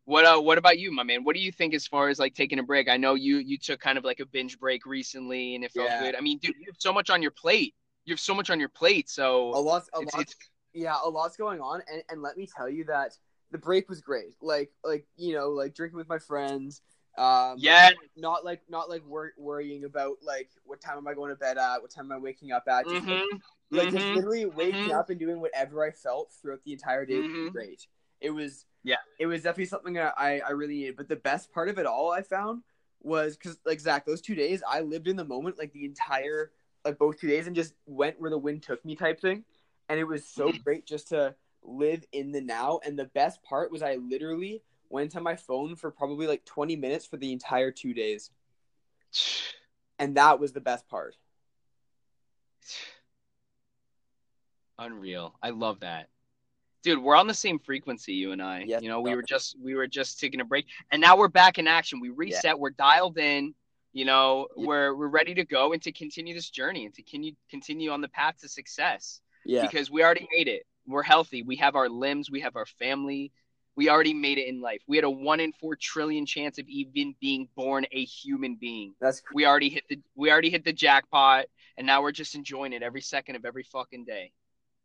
what 0.06 0.26
uh 0.26 0.40
what 0.42 0.58
about 0.58 0.78
you, 0.80 0.92
my 0.92 1.04
man? 1.04 1.24
What 1.24 1.36
do 1.36 1.42
you 1.42 1.52
think 1.52 1.74
as 1.74 1.88
far 1.88 2.10
as 2.10 2.20
like 2.20 2.34
taking 2.36 2.60
a 2.60 2.64
break? 2.64 2.90
I 2.90 2.98
know 2.98 3.16
you 3.16 3.38
you 3.38 3.58
took 3.58 3.80
kind 3.80 3.98
of 3.98 4.04
like 4.04 4.20
a 4.20 4.26
binge 4.26 4.60
break 4.60 4.86
recently 4.86 5.56
and 5.56 5.64
it 5.64 5.72
felt 5.72 5.90
Yeah. 5.90 6.04
good. 6.04 6.16
I 6.16 6.22
mean, 6.22 6.38
dude, 6.40 6.56
you 6.60 6.66
have 6.68 6.76
so 6.80 6.94
much 6.94 7.10
on 7.10 7.22
your 7.22 7.32
plate. 7.32 7.74
You 8.06 8.14
have 8.14 8.20
so 8.20 8.36
much 8.36 8.50
on 8.50 8.60
your 8.60 8.70
plate. 8.70 9.10
So 9.10 9.50
A 9.56 9.60
lot, 9.60 9.84
a 9.94 10.02
it's, 10.02 10.14
lot, 10.14 10.22
it's 10.22 10.36
yeah, 10.74 10.96
a 11.04 11.10
lot's 11.10 11.38
going 11.38 11.60
on, 11.62 11.82
and 11.92 12.04
and 12.10 12.22
let 12.22 12.38
me 12.38 12.48
tell 12.48 12.70
you 12.70 12.84
that 12.86 13.18
the 13.52 13.58
break 13.58 13.90
was 13.90 14.02
great. 14.02 14.36
Like 14.42 14.72
like 14.84 15.08
you 15.16 15.34
know 15.34 15.50
like 15.50 15.74
drinking 15.74 15.98
with 15.98 16.10
my 16.10 16.20
friends. 16.20 16.82
Um, 17.18 17.56
yeah. 17.58 17.92
Not 18.18 18.44
like 18.44 18.62
not 18.70 18.90
like 18.90 19.04
wor- 19.08 19.34
worrying 19.38 19.86
about 19.86 20.18
like 20.22 20.50
what 20.66 20.82
time 20.82 20.98
am 20.98 21.08
I 21.08 21.14
going 21.14 21.30
to 21.30 21.36
bed 21.36 21.58
at, 21.58 21.82
what 21.82 21.92
time 21.92 22.12
am 22.12 22.18
I 22.18 22.20
waking 22.20 22.52
up 22.52 22.68
at. 22.68 22.86
Just, 22.90 23.08
like, 23.08 23.20
Mm-hmm. 23.20 23.38
like 23.78 23.92
just 23.92 24.08
Mhm. 24.08 24.16
literally 24.16 24.46
waking 24.46 24.92
Mhm. 24.92 25.00
up 25.00 25.10
and 25.10 25.20
doing 25.20 25.40
whatever 25.40 25.84
I 25.84 25.92
felt 25.92 26.34
throughout 26.34 26.64
the 26.64 26.74
entire 26.74 27.06
day 27.06 27.18
was 27.22 27.32
Mhm. 27.32 27.52
great. 27.54 27.88
It 28.22 28.32
was 28.32 28.66
Yeah. 28.84 28.98
it 29.20 29.28
was 29.28 29.44
definitely 29.44 29.66
something 29.66 29.94
that 29.94 30.14
I 30.18 30.40
I 30.40 30.52
really 30.52 30.76
needed. 30.76 30.98
But 30.98 31.08
the 31.08 31.16
best 31.16 31.52
part 31.54 31.70
of 31.70 31.78
it 31.78 31.86
all 31.86 32.12
I 32.12 32.22
found 32.22 32.64
was 33.02 33.38
because 33.38 33.60
like 33.66 33.80
Zach, 33.80 34.06
those 34.06 34.22
two 34.22 34.36
days 34.36 34.62
I 34.68 34.82
lived 34.82 35.08
in 35.08 35.16
the 35.16 35.26
moment 35.26 35.58
like 35.58 35.72
the 35.74 35.86
entire 35.86 36.52
like 36.84 36.98
both 37.00 37.20
two 37.20 37.28
days 37.28 37.48
and 37.48 37.56
just 37.56 37.74
went 37.86 38.20
where 38.20 38.30
the 38.30 38.38
wind 38.38 38.62
took 38.64 38.84
me 38.86 38.96
type 38.96 39.20
thing, 39.20 39.44
and 39.90 40.00
it 40.00 40.04
was 40.04 40.28
so 40.28 40.50
Mhm. 40.52 40.64
great 40.64 40.86
just 40.86 41.08
to 41.10 41.36
live 41.64 42.06
in 42.12 42.32
the 42.32 42.42
now. 42.42 42.80
And 42.86 42.98
the 42.98 43.06
best 43.06 43.42
part 43.44 43.72
was 43.72 43.82
I 43.82 43.96
literally 43.96 44.62
went 44.96 45.16
on 45.18 45.24
my 45.24 45.36
phone 45.36 45.76
for 45.76 45.92
probably 45.92 46.26
like 46.26 46.46
20 46.46 46.78
minutes 46.78 47.06
for 47.06 47.18
the 47.18 47.34
entire 47.34 47.70
two 47.70 47.94
days, 47.94 48.32
and 50.00 50.16
that 50.16 50.40
was 50.40 50.54
the 50.54 50.62
best 50.62 50.88
part. 50.88 51.18
Unreal. 54.80 55.36
I 55.44 55.52
love 55.52 55.82
that. 55.82 56.10
Dude, 56.84 57.02
we're 57.02 57.16
on 57.16 57.28
the 57.28 57.34
same 57.34 57.60
frequency, 57.60 58.14
you 58.14 58.32
and 58.32 58.42
I. 58.42 58.64
Yes, 58.68 58.84
you 58.84 58.90
know, 58.90 59.02
we 59.02 59.10
we 59.10 59.16
were 59.16 59.24
just 59.24 59.56
we 59.62 59.76
were 59.76 59.88
just 59.88 60.20
taking 60.20 60.40
a 60.40 60.46
break 60.46 60.66
and 60.92 61.02
now 61.02 61.18
we're 61.18 61.28
back 61.28 61.58
in 61.58 61.68
action. 61.68 62.00
We 62.00 62.10
reset, 62.10 62.60
we're 62.60 62.70
dialed 62.70 63.18
in, 63.18 63.56
you 63.92 64.06
know, 64.06 64.48
Yeah. 64.56 64.68
we're 64.68 64.96
we're 64.96 65.08
ready 65.08 65.34
to 65.34 65.46
go 65.46 65.74
and 65.74 65.82
to 65.82 65.92
continue 65.92 66.34
this 66.34 66.50
journey 66.50 66.86
and 66.86 66.94
to 66.94 67.02
continue 67.02 67.34
continue 67.50 67.92
on 67.92 68.02
the 68.02 68.10
path 68.10 68.36
to 68.42 68.48
success. 68.48 69.22
Yeah, 69.46 69.64
Because 69.64 69.90
we 69.90 70.04
already 70.04 70.28
made 70.36 70.48
it. 70.48 70.64
We're 70.88 71.04
healthy. 71.04 71.42
We 71.42 71.56
have 71.58 71.76
our 71.76 71.90
limbs, 71.90 72.30
we 72.30 72.42
have 72.42 72.56
our 72.56 72.66
family. 72.66 73.32
We 73.76 73.90
already 73.90 74.14
made 74.14 74.38
it 74.38 74.48
in 74.48 74.62
life. 74.62 74.82
We 74.88 74.98
had 74.98 75.04
a 75.04 75.10
one 75.10 75.40
in 75.40 75.52
four 75.54 75.76
trillion 75.76 76.26
chance 76.26 76.58
of 76.58 76.68
even 76.68 77.16
being 77.20 77.50
born 77.56 77.86
a 77.92 78.06
human 78.06 78.56
being 78.56 78.94
that's 79.02 79.22
we 79.34 79.46
already 79.46 79.70
hit 79.70 79.84
the 79.90 80.00
we 80.16 80.32
already 80.32 80.50
hit 80.50 80.64
the 80.64 80.74
jackpot 80.74 81.46
and 81.78 81.86
now 81.86 82.02
we're 82.02 82.12
just 82.12 82.36
enjoying 82.36 82.74
it 82.74 82.82
every 82.84 83.02
second 83.02 83.36
of 83.36 83.46
every 83.46 83.64
fucking 83.64 84.06
day 84.06 84.32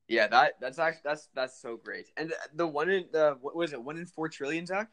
Yeah, 0.08 0.26
that 0.28 0.54
that's 0.60 0.78
actually 0.78 1.02
that's 1.04 1.28
that's 1.34 1.60
so 1.60 1.76
great. 1.76 2.06
And 2.16 2.32
the, 2.54 2.66
one 2.66 2.90
in 2.90 3.06
the 3.12 3.36
what 3.40 3.54
was 3.54 3.72
it? 3.72 3.82
One 3.82 3.96
in 3.96 4.06
four 4.06 4.28
trillion, 4.28 4.66
Zach? 4.66 4.88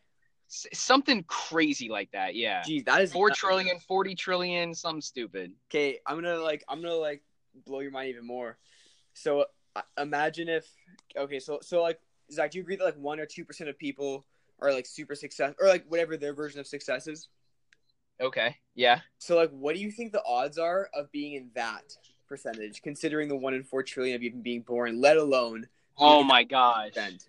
S- 0.49 0.67
something 0.73 1.23
crazy 1.27 1.89
like 1.89 2.09
that 2.11 2.35
yeah 2.35 2.63
Geez, 2.63 2.83
that 2.85 3.01
is 3.01 3.11
four 3.11 3.29
trillion 3.31 3.79
40 3.79 4.15
trillion 4.15 4.73
something 4.73 5.01
stupid 5.01 5.51
Okay, 5.69 5.99
I'm 6.05 6.15
gonna 6.15 6.38
like 6.38 6.63
I'm 6.69 6.81
gonna 6.81 6.94
like 6.94 7.23
blow 7.65 7.79
your 7.79 7.91
mind 7.91 8.09
even 8.09 8.25
more. 8.25 8.57
So 9.13 9.45
uh, 9.75 9.81
imagine 9.97 10.47
if 10.49 10.67
okay, 11.17 11.39
so 11.39 11.59
so 11.61 11.81
like 11.81 11.99
Zach, 12.31 12.51
do 12.51 12.57
you 12.57 12.63
agree 12.63 12.75
that 12.75 12.83
like 12.83 12.97
one 12.97 13.19
or 13.19 13.25
two 13.25 13.45
percent 13.45 13.69
of 13.69 13.77
people 13.77 14.25
are 14.59 14.74
like 14.74 14.85
super 14.85 15.15
success 15.15 15.53
or 15.59 15.68
like 15.68 15.85
whatever 15.88 16.18
their 16.18 16.33
version 16.33 16.59
of 16.59 16.68
success 16.68 17.07
is? 17.07 17.29
okay 18.19 18.56
yeah. 18.75 19.00
So 19.19 19.35
like, 19.35 19.50
what 19.51 19.75
do 19.75 19.81
you 19.81 19.91
think 19.91 20.12
the 20.12 20.24
odds 20.25 20.57
are 20.57 20.89
of 20.94 21.12
being 21.12 21.33
in 21.33 21.50
that 21.56 21.83
percentage, 22.27 22.81
considering 22.81 23.27
the 23.27 23.35
one 23.35 23.53
in 23.53 23.63
four 23.63 23.83
trillion 23.83 24.15
of 24.15 24.24
even 24.24 24.41
being 24.41 24.62
born, 24.62 25.00
let 25.01 25.18
alone 25.18 25.68
oh 25.97 26.24
my 26.24 26.44
gosh 26.44 26.91
spend? 26.91 27.24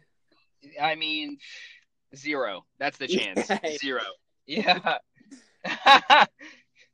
i 0.80 0.94
mean 0.94 1.38
zero. 2.16 2.64
That's 2.78 2.98
the 2.98 3.06
chance. 3.08 3.50
Zero. 3.80 4.02
Yeah. 4.46 4.98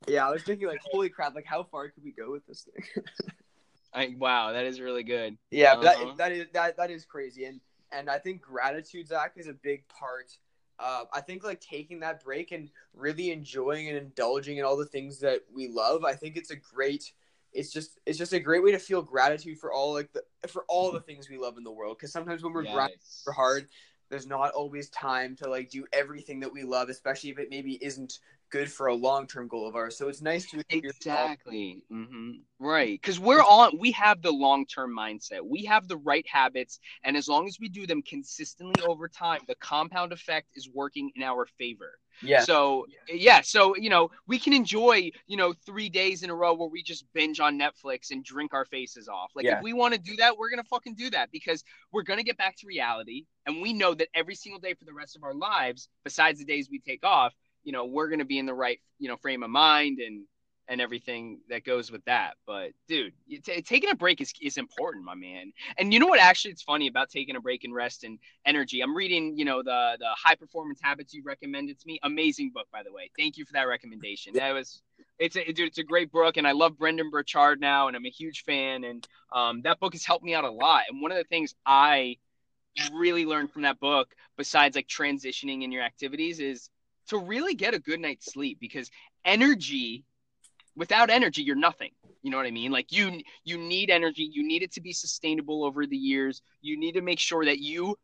Yeah, 0.06 0.28
I 0.28 0.30
was 0.32 0.42
thinking 0.42 0.66
like, 0.66 0.80
holy 0.84 1.08
crap, 1.08 1.34
like 1.34 1.46
how 1.46 1.62
far 1.62 1.88
could 1.88 2.04
we 2.04 2.12
go 2.12 2.30
with 2.30 2.46
this 2.46 2.66
thing? 2.74 3.04
I, 3.94 4.14
wow 4.18 4.52
that 4.52 4.64
is 4.66 4.80
really 4.80 5.04
good. 5.04 5.38
Yeah, 5.50 5.72
Uh-huh. 5.74 5.82
that, 5.82 6.16
that 6.18 6.32
is 6.32 6.46
that 6.52 6.76
that 6.76 6.90
is 6.90 7.04
crazy, 7.04 7.44
and 7.44 7.60
and 7.94 8.10
I 8.10 8.18
think 8.18 8.40
gratitude, 8.40 9.08
Zach, 9.08 9.32
is 9.36 9.46
a 9.46 9.52
big 9.52 9.86
part. 9.88 10.36
Uh, 10.78 11.04
I 11.12 11.20
think 11.20 11.44
like 11.44 11.60
taking 11.60 12.00
that 12.00 12.24
break 12.24 12.52
and 12.52 12.70
really 12.94 13.30
enjoying 13.30 13.88
and 13.88 13.96
indulging 13.96 14.58
in 14.58 14.64
all 14.64 14.76
the 14.76 14.86
things 14.86 15.20
that 15.20 15.40
we 15.54 15.68
love. 15.68 16.04
I 16.04 16.14
think 16.14 16.36
it's 16.36 16.50
a 16.50 16.56
great. 16.56 17.12
It's 17.52 17.72
just 17.72 18.00
it's 18.04 18.18
just 18.18 18.32
a 18.32 18.40
great 18.40 18.64
way 18.64 18.72
to 18.72 18.78
feel 18.80 19.00
gratitude 19.00 19.58
for 19.60 19.72
all 19.72 19.92
like 19.92 20.12
the 20.12 20.24
for 20.48 20.64
all 20.68 20.90
the 20.90 21.00
things 21.00 21.30
we 21.30 21.38
love 21.38 21.56
in 21.56 21.64
the 21.64 21.70
world. 21.70 21.96
Because 21.96 22.12
sometimes 22.12 22.42
when 22.42 22.52
we're 22.52 22.64
grinding 22.64 22.96
Yes. 22.98 23.22
super 23.22 23.32
hard, 23.32 23.68
there's 24.10 24.26
not 24.26 24.50
always 24.52 24.90
time 24.90 25.36
to 25.36 25.48
like 25.48 25.70
do 25.70 25.86
everything 25.92 26.40
that 26.40 26.52
we 26.52 26.64
love, 26.64 26.88
especially 26.88 27.30
if 27.30 27.38
it 27.38 27.50
maybe 27.50 27.74
isn't 27.84 28.18
good 28.54 28.70
for 28.70 28.86
a 28.86 28.94
long 28.94 29.26
term 29.26 29.48
goal 29.48 29.66
of 29.66 29.74
ours. 29.74 29.98
So 29.98 30.06
it's 30.08 30.22
nice 30.22 30.46
to 30.52 30.62
Exactly. 30.70 31.82
hmm 31.90 32.30
Right. 32.60 33.00
Because 33.02 33.18
we're 33.18 33.42
on, 33.42 33.76
we 33.80 33.90
have 33.90 34.22
the 34.22 34.30
long 34.30 34.64
term 34.64 34.96
mindset. 34.96 35.40
We 35.44 35.64
have 35.64 35.88
the 35.88 35.96
right 35.96 36.24
habits. 36.28 36.78
And 37.02 37.16
as 37.16 37.26
long 37.26 37.48
as 37.48 37.58
we 37.60 37.68
do 37.68 37.84
them 37.84 38.00
consistently 38.00 38.80
over 38.86 39.08
time, 39.08 39.40
the 39.48 39.56
compound 39.56 40.12
effect 40.12 40.50
is 40.54 40.68
working 40.72 41.10
in 41.16 41.24
our 41.24 41.46
favor. 41.58 41.98
Yeah, 42.22 42.42
So, 42.42 42.86
yeah. 43.12 43.40
So, 43.40 43.74
you 43.76 43.90
know, 43.90 44.08
we 44.28 44.38
can 44.38 44.52
enjoy, 44.52 45.10
you 45.26 45.36
know, 45.36 45.52
three 45.66 45.88
days 45.88 46.22
in 46.22 46.30
a 46.30 46.34
row 46.34 46.54
where 46.54 46.68
we 46.68 46.80
just 46.80 47.04
binge 47.12 47.40
on 47.40 47.58
Netflix 47.58 48.12
and 48.12 48.24
drink 48.24 48.54
our 48.54 48.64
faces 48.64 49.08
off. 49.08 49.32
Like, 49.34 49.46
Yeah. 49.46 49.56
if 49.56 49.64
we 49.64 49.72
want 49.72 49.94
to 49.94 50.00
do 50.00 50.14
that, 50.16 50.38
we're 50.38 50.48
going 50.48 50.62
to 50.62 50.68
fucking 50.68 50.94
do 50.94 51.10
that 51.10 51.32
because 51.32 51.64
we're 51.90 52.04
going 52.04 52.20
to 52.20 52.24
get 52.24 52.38
back 52.38 52.54
to 52.58 52.68
reality. 52.68 53.24
And 53.46 53.60
we 53.60 53.72
know 53.72 53.94
that 53.94 54.08
every 54.14 54.36
single 54.36 54.60
day 54.60 54.74
for 54.74 54.84
the 54.84 54.94
rest 54.94 55.16
of 55.16 55.24
our 55.24 55.34
lives, 55.34 55.88
besides 56.04 56.38
the 56.38 56.44
days 56.44 56.68
we 56.70 56.78
take 56.78 57.04
off, 57.04 57.34
you 57.64 57.72
know, 57.72 57.84
we're 57.84 58.08
going 58.08 58.20
to 58.20 58.24
be 58.24 58.38
in 58.38 58.46
the 58.46 58.54
right, 58.54 58.80
you 58.98 59.08
know, 59.08 59.16
frame 59.16 59.42
of 59.42 59.50
mind 59.50 59.98
and, 59.98 60.24
and 60.68 60.80
everything 60.80 61.40
that 61.50 61.64
goes 61.64 61.90
with 61.90 62.04
that. 62.06 62.34
But 62.46 62.70
dude, 62.88 63.12
t- 63.44 63.62
taking 63.62 63.90
a 63.90 63.94
break 63.94 64.20
is, 64.20 64.32
is 64.40 64.56
important, 64.56 65.04
my 65.04 65.14
man. 65.14 65.52
And 65.78 65.92
you 65.92 66.00
know 66.00 66.06
what? 66.06 66.20
Actually, 66.20 66.52
it's 66.52 66.62
funny 66.62 66.86
about 66.86 67.10
taking 67.10 67.36
a 67.36 67.40
break 67.40 67.64
and 67.64 67.74
rest 67.74 68.04
and 68.04 68.18
energy. 68.46 68.80
I'm 68.80 68.96
reading, 68.96 69.36
you 69.36 69.44
know, 69.44 69.62
the 69.62 69.96
the 69.98 70.08
high 70.16 70.34
performance 70.36 70.80
habits 70.82 71.12
you 71.12 71.22
recommended 71.24 71.78
to 71.80 71.86
me. 71.86 71.98
Amazing 72.02 72.52
book, 72.54 72.66
by 72.72 72.82
the 72.82 72.92
way. 72.92 73.10
Thank 73.18 73.36
you 73.36 73.44
for 73.44 73.52
that 73.54 73.64
recommendation. 73.68 74.32
That 74.34 74.52
was 74.52 74.80
it's 75.18 75.36
a 75.36 75.44
dude, 75.44 75.68
it's 75.68 75.78
a 75.78 75.84
great 75.84 76.10
book, 76.10 76.36
and 76.36 76.46
I 76.46 76.52
love 76.52 76.78
Brendon 76.78 77.10
Burchard 77.10 77.60
now, 77.60 77.88
and 77.88 77.96
I'm 77.96 78.06
a 78.06 78.10
huge 78.10 78.44
fan. 78.44 78.84
And 78.84 79.06
um, 79.32 79.62
that 79.62 79.80
book 79.80 79.92
has 79.92 80.04
helped 80.04 80.24
me 80.24 80.34
out 80.34 80.44
a 80.44 80.50
lot. 80.50 80.84
And 80.88 81.00
one 81.02 81.12
of 81.12 81.18
the 81.18 81.24
things 81.24 81.54
I 81.66 82.16
really 82.92 83.24
learned 83.24 83.52
from 83.52 83.62
that 83.62 83.78
book, 83.78 84.14
besides 84.36 84.76
like 84.76 84.88
transitioning 84.88 85.62
in 85.62 85.72
your 85.72 85.82
activities, 85.82 86.40
is 86.40 86.70
to 87.08 87.18
really 87.18 87.54
get 87.54 87.74
a 87.74 87.78
good 87.78 88.00
night's 88.00 88.32
sleep 88.32 88.58
because 88.60 88.90
energy 89.24 90.04
without 90.76 91.10
energy, 91.10 91.42
you're 91.42 91.56
nothing. 91.56 91.90
You 92.22 92.30
know 92.30 92.36
what 92.36 92.46
I 92.46 92.50
mean? 92.50 92.72
Like 92.72 92.90
you 92.90 93.20
you 93.44 93.58
need 93.58 93.90
energy. 93.90 94.28
You 94.32 94.46
need 94.46 94.62
it 94.62 94.72
to 94.72 94.80
be 94.80 94.92
sustainable 94.92 95.64
over 95.64 95.86
the 95.86 95.96
years. 95.96 96.42
You 96.62 96.78
need 96.78 96.92
to 96.92 97.02
make 97.02 97.18
sure 97.18 97.44
that 97.44 97.58
you 97.58 97.96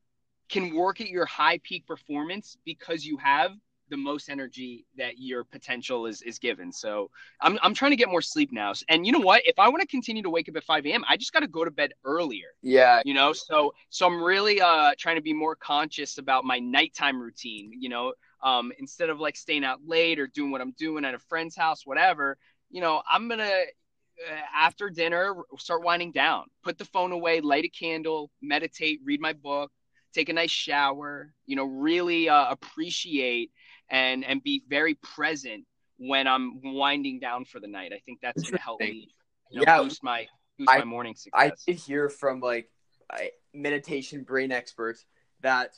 can 0.51 0.75
work 0.75 1.01
at 1.01 1.09
your 1.09 1.27
high 1.27 1.59
peak 1.63 1.87
performance 1.87 2.57
because 2.65 3.05
you 3.05 3.17
have 3.19 3.53
the 3.89 3.97
most 3.97 4.29
energy 4.29 4.87
that 4.97 5.19
your 5.19 5.43
potential 5.45 6.07
is 6.07 6.21
is 6.23 6.39
given. 6.39 6.71
So 6.71 7.11
I'm 7.41 7.59
I'm 7.63 7.73
trying 7.73 7.93
to 7.93 7.97
get 7.97 8.09
more 8.09 8.21
sleep 8.21 8.53
now. 8.53 8.73
And 8.91 9.07
you 9.07 9.13
know 9.13 9.21
what? 9.21 9.43
If 9.47 9.59
I 9.59 9.69
want 9.69 9.81
to 9.81 9.87
continue 9.87 10.23
to 10.23 10.31
wake 10.31 10.49
up 10.49 10.57
at 10.57 10.65
5 10.65 10.87
a.m., 10.87 11.03
I 11.09 11.17
just 11.17 11.33
got 11.33 11.41
to 11.41 11.49
go 11.49 11.65
to 11.65 11.71
bed 11.71 11.93
earlier. 12.05 12.49
Yeah. 12.63 13.01
You 13.05 13.15
know, 13.15 13.33
so 13.33 13.73
so 13.89 14.07
I'm 14.07 14.23
really 14.23 14.61
uh 14.61 14.93
trying 14.99 15.17
to 15.17 15.23
be 15.23 15.33
more 15.33 15.57
conscious 15.57 16.19
about 16.19 16.45
my 16.45 16.59
nighttime 16.59 17.21
routine. 17.21 17.73
You 17.79 17.89
know, 17.89 18.13
um 18.43 18.73
instead 18.79 19.11
of 19.11 19.21
like 19.21 19.37
staying 19.37 19.65
out 19.65 19.81
late 19.87 20.19
or 20.19 20.27
doing 20.27 20.51
what 20.51 20.61
I'm 20.61 20.73
doing 20.73 21.05
at 21.05 21.15
a 21.15 21.19
friend's 21.19 21.57
house, 21.57 21.87
whatever. 21.87 22.39
You 22.71 22.81
know, 22.81 23.03
I'm 23.11 23.29
gonna 23.29 23.45
uh, 23.45 24.41
after 24.55 24.91
dinner 24.91 25.35
start 25.59 25.83
winding 25.83 26.13
down, 26.13 26.45
put 26.63 26.79
the 26.79 26.85
phone 26.85 27.13
away, 27.13 27.41
light 27.41 27.65
a 27.65 27.69
candle, 27.69 28.31
meditate, 28.43 29.01
read 29.05 29.21
my 29.21 29.33
book, 29.33 29.71
take 30.13 30.29
a 30.29 30.33
nice 30.33 30.51
shower. 30.51 31.33
You 31.47 31.57
know, 31.57 31.65
really 31.65 32.29
uh, 32.29 32.51
appreciate 32.51 33.51
and 33.89 34.25
and 34.25 34.43
be 34.43 34.63
very 34.69 34.95
present 34.95 35.65
when 35.99 36.27
I'm 36.27 36.61
winding 36.63 37.21
down 37.21 37.45
for 37.45 37.61
the 37.61 37.69
night. 37.69 37.93
I 37.93 38.01
think 38.07 38.21
that's 38.23 38.43
going 38.43 38.57
to 38.57 38.63
help 38.63 38.81
me 38.81 39.09
you 39.51 39.59
know, 39.59 39.65
Yeah. 39.67 39.83
boost 39.83 40.03
my 40.03 40.27
boost 40.59 40.71
I- 40.71 40.79
my 40.79 40.85
morning 40.85 41.15
success. 41.15 41.33
I 41.35 41.53
did 41.67 41.79
hear 41.79 42.09
from 42.09 42.41
like 42.41 42.71
meditation 43.53 44.23
brain 44.23 44.53
experts 44.53 45.05
that 45.41 45.73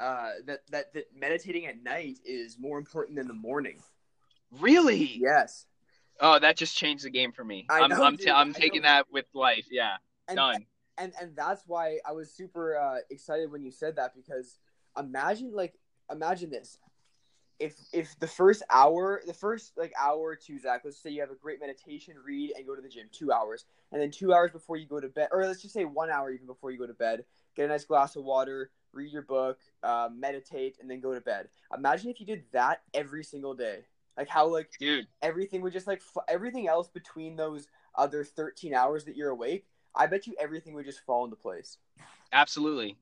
uh 0.00 0.30
that, 0.46 0.60
that 0.70 0.94
that 0.94 1.04
meditating 1.14 1.66
at 1.66 1.82
night 1.82 2.18
is 2.24 2.58
more 2.58 2.78
important 2.78 3.16
than 3.16 3.28
the 3.28 3.34
morning. 3.34 3.78
really? 4.58 5.18
Yes. 5.20 5.66
Oh, 6.20 6.38
that 6.38 6.56
just 6.56 6.76
changed 6.76 7.04
the 7.04 7.10
game 7.10 7.32
for 7.32 7.44
me. 7.44 7.66
I 7.70 7.80
I'm 7.80 7.90
know, 7.90 8.04
I'm, 8.04 8.16
t- 8.16 8.30
I'm 8.30 8.52
taking 8.52 8.82
that 8.82 9.06
with 9.10 9.24
life. 9.32 9.66
Yeah, 9.70 9.96
And 10.28 10.36
done. 10.36 10.66
and 10.98 11.12
and 11.20 11.34
that's 11.34 11.62
why 11.66 11.98
I 12.06 12.12
was 12.12 12.30
super 12.32 12.76
uh, 12.76 12.98
excited 13.10 13.50
when 13.50 13.62
you 13.62 13.70
said 13.70 13.96
that 13.96 14.14
because 14.14 14.58
imagine 14.98 15.52
like 15.54 15.74
imagine 16.10 16.50
this 16.50 16.78
if 17.58 17.74
if 17.92 18.18
the 18.18 18.26
first 18.26 18.62
hour 18.70 19.22
the 19.26 19.34
first 19.34 19.72
like 19.76 19.92
hour 19.98 20.34
two 20.34 20.58
Zach 20.58 20.80
let's 20.84 21.00
say 21.00 21.10
you 21.10 21.20
have 21.20 21.30
a 21.30 21.36
great 21.36 21.60
meditation 21.60 22.14
read 22.24 22.52
and 22.56 22.66
go 22.66 22.74
to 22.74 22.82
the 22.82 22.88
gym 22.88 23.06
two 23.12 23.30
hours 23.30 23.66
and 23.92 24.00
then 24.00 24.10
two 24.10 24.32
hours 24.32 24.50
before 24.50 24.76
you 24.76 24.86
go 24.86 24.98
to 24.98 25.08
bed 25.08 25.28
or 25.30 25.44
let's 25.46 25.62
just 25.62 25.74
say 25.74 25.84
one 25.84 26.10
hour 26.10 26.30
even 26.30 26.46
before 26.46 26.70
you 26.70 26.78
go 26.78 26.86
to 26.86 26.94
bed 26.94 27.24
get 27.54 27.66
a 27.66 27.68
nice 27.68 27.84
glass 27.84 28.16
of 28.16 28.24
water 28.24 28.70
read 28.92 29.12
your 29.12 29.22
book 29.22 29.58
uh, 29.82 30.08
meditate 30.12 30.76
and 30.80 30.90
then 30.90 31.00
go 31.00 31.14
to 31.14 31.20
bed 31.20 31.48
imagine 31.76 32.10
if 32.10 32.20
you 32.20 32.26
did 32.26 32.44
that 32.52 32.82
every 32.94 33.24
single 33.24 33.54
day 33.54 33.80
like 34.16 34.28
how 34.28 34.46
like 34.46 34.70
Dude, 34.78 35.06
everything 35.22 35.60
would 35.62 35.72
just 35.72 35.86
like 35.86 36.02
f- 36.16 36.24
everything 36.28 36.68
else 36.68 36.88
between 36.88 37.36
those 37.36 37.68
other 37.94 38.24
13 38.24 38.74
hours 38.74 39.04
that 39.04 39.16
you're 39.16 39.30
awake 39.30 39.66
i 39.94 40.06
bet 40.06 40.26
you 40.26 40.34
everything 40.40 40.74
would 40.74 40.84
just 40.84 41.00
fall 41.00 41.24
into 41.24 41.36
place 41.36 41.78
absolutely. 42.32 42.96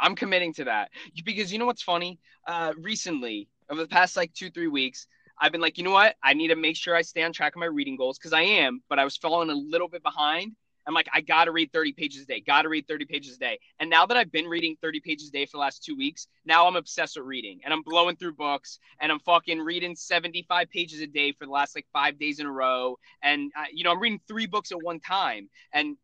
I'm 0.00 0.16
committing 0.16 0.52
to 0.54 0.64
that 0.64 0.90
because 1.24 1.52
you 1.52 1.58
know 1.58 1.66
what's 1.66 1.82
funny? 1.82 2.18
Uh, 2.46 2.72
recently, 2.78 3.48
over 3.70 3.80
the 3.80 3.88
past 3.88 4.16
like 4.16 4.32
two 4.34 4.50
three 4.50 4.66
weeks, 4.66 5.06
I've 5.38 5.52
been 5.52 5.60
like, 5.60 5.78
you 5.78 5.84
know 5.84 5.92
what? 5.92 6.16
I 6.22 6.34
need 6.34 6.48
to 6.48 6.56
make 6.56 6.76
sure 6.76 6.96
I 6.96 7.02
stay 7.02 7.22
on 7.22 7.32
track 7.32 7.54
of 7.54 7.60
my 7.60 7.66
reading 7.66 7.96
goals 7.96 8.18
because 8.18 8.32
I 8.32 8.42
am, 8.42 8.82
but 8.88 8.98
I 8.98 9.04
was 9.04 9.16
falling 9.16 9.50
a 9.50 9.54
little 9.54 9.88
bit 9.88 10.02
behind. 10.02 10.52
I'm 10.86 10.94
like, 10.94 11.08
I 11.12 11.20
got 11.20 11.44
to 11.44 11.52
read 11.52 11.72
30 11.72 11.92
pages 11.92 12.22
a 12.22 12.26
day. 12.26 12.40
Got 12.40 12.62
to 12.62 12.68
read 12.68 12.86
30 12.88 13.04
pages 13.04 13.36
a 13.36 13.38
day. 13.38 13.58
And 13.78 13.88
now 13.88 14.06
that 14.06 14.16
I've 14.16 14.32
been 14.32 14.46
reading 14.46 14.76
30 14.82 15.00
pages 15.00 15.28
a 15.28 15.32
day 15.32 15.46
for 15.46 15.52
the 15.56 15.60
last 15.60 15.84
two 15.84 15.96
weeks, 15.96 16.26
now 16.44 16.66
I'm 16.66 16.76
obsessed 16.76 17.16
with 17.16 17.26
reading 17.26 17.60
and 17.64 17.72
I'm 17.72 17.82
blowing 17.82 18.16
through 18.16 18.34
books 18.34 18.78
and 19.00 19.12
I'm 19.12 19.20
fucking 19.20 19.60
reading 19.60 19.94
75 19.94 20.70
pages 20.70 21.00
a 21.00 21.06
day 21.06 21.32
for 21.32 21.46
the 21.46 21.52
last 21.52 21.76
like 21.76 21.86
five 21.92 22.18
days 22.18 22.40
in 22.40 22.46
a 22.46 22.52
row. 22.52 22.98
And, 23.22 23.52
uh, 23.56 23.64
you 23.72 23.84
know, 23.84 23.92
I'm 23.92 24.00
reading 24.00 24.20
three 24.26 24.46
books 24.46 24.72
at 24.72 24.82
one 24.82 25.00
time. 25.00 25.48
And 25.72 25.96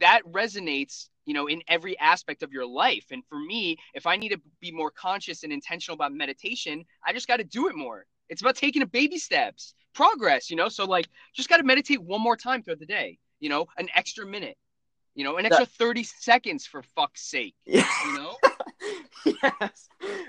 that 0.00 0.22
resonates, 0.24 1.08
you 1.24 1.34
know, 1.34 1.46
in 1.46 1.62
every 1.68 1.98
aspect 1.98 2.42
of 2.42 2.52
your 2.52 2.66
life. 2.66 3.06
And 3.12 3.22
for 3.28 3.38
me, 3.38 3.76
if 3.94 4.06
I 4.06 4.16
need 4.16 4.30
to 4.30 4.40
be 4.60 4.72
more 4.72 4.90
conscious 4.90 5.44
and 5.44 5.52
intentional 5.52 5.94
about 5.94 6.12
meditation, 6.12 6.84
I 7.06 7.12
just 7.12 7.28
got 7.28 7.36
to 7.36 7.44
do 7.44 7.68
it 7.68 7.76
more. 7.76 8.06
It's 8.28 8.40
about 8.40 8.56
taking 8.56 8.82
a 8.82 8.86
baby 8.86 9.18
steps, 9.18 9.74
progress, 9.94 10.50
you 10.50 10.56
know? 10.56 10.68
So, 10.68 10.86
like, 10.86 11.06
just 11.34 11.48
got 11.48 11.58
to 11.58 11.62
meditate 11.62 12.02
one 12.02 12.20
more 12.20 12.36
time 12.36 12.62
throughout 12.62 12.80
the 12.80 12.86
day 12.86 13.18
you 13.44 13.50
know, 13.50 13.68
an 13.76 13.90
extra 13.94 14.24
minute, 14.24 14.56
you 15.14 15.22
know, 15.22 15.36
an 15.36 15.44
extra 15.44 15.66
30 15.66 16.02
seconds 16.02 16.64
for 16.66 16.82
fuck's 16.96 17.20
sake, 17.20 17.54
yeah 17.66 17.86
you 18.06 18.14
know? 18.14 18.36
yes 19.26 19.88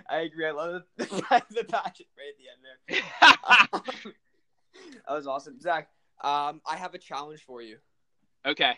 i 0.09 0.17
agree 0.17 0.45
i 0.45 0.51
love 0.51 0.83
the, 0.97 1.05
the 1.49 1.63
passion 1.63 2.05
right 2.17 2.31
at 2.31 2.37
the 2.37 2.47
end 2.51 3.01
there 3.23 4.13
that 5.07 5.13
was 5.13 5.27
awesome 5.27 5.59
zach 5.59 5.89
um, 6.23 6.61
i 6.65 6.75
have 6.75 6.93
a 6.93 6.97
challenge 6.97 7.41
for 7.45 7.61
you 7.61 7.77
okay. 8.45 8.73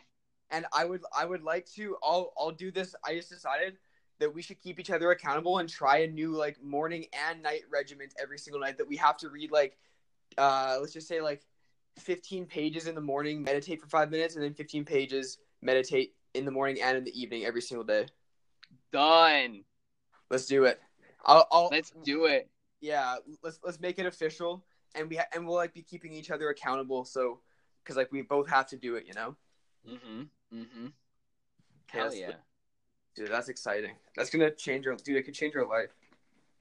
and 0.51 0.65
I 0.72 0.86
would 0.86 1.01
I 1.15 1.25
would 1.25 1.44
like 1.44 1.65
to 1.74 1.98
I'll 2.03 2.32
I'll 2.38 2.51
do 2.51 2.72
this. 2.72 2.96
I 3.03 3.15
just 3.15 3.29
decided 3.29 3.77
that 4.20 4.34
we 4.34 4.41
should 4.41 4.60
keep 4.60 4.79
each 4.79 4.91
other 4.91 5.12
accountable 5.12 5.58
and 5.58 5.67
try 5.67 5.98
a 6.00 6.08
new 6.08 6.32
like 6.32 6.62
morning 6.63 7.06
and 7.27 7.41
night 7.41 7.63
regiment 7.72 8.13
every 8.22 8.38
single 8.38 8.62
night 8.62 8.77
that 8.77 8.88
we 8.88 8.98
have 8.98 9.17
to 9.17 9.29
read 9.29 9.51
like 9.51 9.77
uh 10.38 10.77
let's 10.79 10.94
just 10.94 11.08
say 11.08 11.22
like 11.22 11.41
15 11.99 12.45
pages 12.45 12.87
in 12.87 12.95
the 12.95 13.01
morning, 13.01 13.43
meditate 13.43 13.81
for 13.81 13.87
5 13.87 14.11
minutes 14.11 14.35
and 14.35 14.43
then 14.43 14.53
15 14.53 14.85
pages 14.85 15.37
meditate 15.61 16.13
in 16.33 16.45
the 16.45 16.51
morning 16.51 16.81
and 16.81 16.97
in 16.97 17.03
the 17.03 17.19
evening 17.19 17.45
every 17.45 17.61
single 17.61 17.83
day. 17.85 18.05
Done. 18.91 19.63
Let's 20.29 20.45
do 20.45 20.65
it. 20.65 20.79
I'll, 21.25 21.47
I'll 21.51 21.69
Let's 21.71 21.91
do 22.03 22.25
it. 22.25 22.49
yeah, 22.79 23.15
let's 23.43 23.59
let's 23.63 23.79
make 23.79 23.99
it 23.99 24.05
official 24.05 24.63
and 24.95 25.09
we 25.09 25.17
ha- 25.17 25.25
and 25.33 25.45
we'll 25.45 25.55
like 25.55 25.73
be 25.73 25.81
keeping 25.81 26.13
each 26.13 26.31
other 26.31 26.49
accountable 26.49 27.03
so 27.05 27.41
cuz 27.83 27.97
like 27.97 28.11
we 28.11 28.21
both 28.21 28.47
have 28.49 28.67
to 28.67 28.77
do 28.77 28.95
it, 28.95 29.05
you 29.07 29.13
know. 29.13 29.35
Mm-hmm. 29.87 30.21
Mm-hmm. 30.53 30.87
Hell 31.87 32.13
yeah. 32.13 32.33
Dude, 33.15 33.31
that's 33.31 33.49
exciting. 33.49 33.95
That's 34.15 34.29
going 34.29 34.47
to 34.47 34.55
change 34.55 34.85
our 34.87 34.95
dude, 34.95 35.17
it 35.17 35.23
could 35.23 35.33
change 35.33 35.55
our 35.55 35.65
life. 35.67 35.89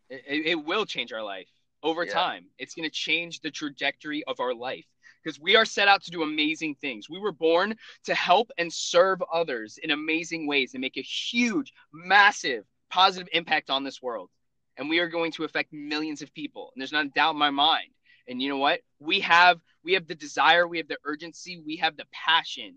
It, 0.09 0.25
it, 0.27 0.47
it 0.47 0.55
will 0.65 0.87
change 0.87 1.13
our 1.13 1.23
life 1.23 1.49
over 1.83 2.05
Yeah. 2.05 2.13
time. 2.13 2.47
It's 2.59 2.75
going 2.75 2.89
to 2.89 2.95
change 2.95 3.41
the 3.41 3.51
trajectory 3.51 4.25
of 4.25 4.41
our 4.41 4.55
life 4.55 4.87
because 5.27 5.41
we 5.41 5.57
are 5.57 5.65
set 5.65 5.89
out 5.89 6.05
to 6.05 6.13
do 6.13 6.23
amazing 6.23 6.77
things. 6.77 7.11
We 7.11 7.19
were 7.19 7.33
born 7.33 7.75
to 8.05 8.15
help 8.15 8.53
and 8.59 8.73
serve 8.73 9.21
others 9.33 9.77
in 9.83 9.91
amazing 9.91 10.47
ways 10.47 10.75
and 10.75 10.81
make 10.81 10.97
a 10.97 11.03
huge, 11.03 11.73
massive, 11.93 12.65
positive 12.91 13.29
impact 13.33 13.69
on 13.69 13.83
this 13.83 14.01
world. 14.01 14.31
And 14.77 14.89
we 14.89 15.01
are 15.01 15.09
going 15.09 15.33
to 15.33 15.43
affect 15.43 15.73
millions 15.73 16.23
of 16.23 16.33
people. 16.33 16.71
And 16.73 16.81
there's 16.81 16.93
not 16.93 17.07
a 17.07 17.09
doubt 17.09 17.33
in 17.33 17.41
my 17.41 17.51
mind. 17.51 17.89
And 18.29 18.41
you 18.41 18.49
know 18.49 18.59
what? 18.59 18.83
We 19.01 19.19
have 19.21 19.59
we 19.83 19.95
have 19.95 20.07
the 20.07 20.15
desire, 20.15 20.69
we 20.69 20.79
have 20.79 20.89
the 20.89 20.99
urgency, 21.05 21.61
we 21.65 21.77
have 21.77 21.97
the 21.97 22.07
passion 22.13 22.77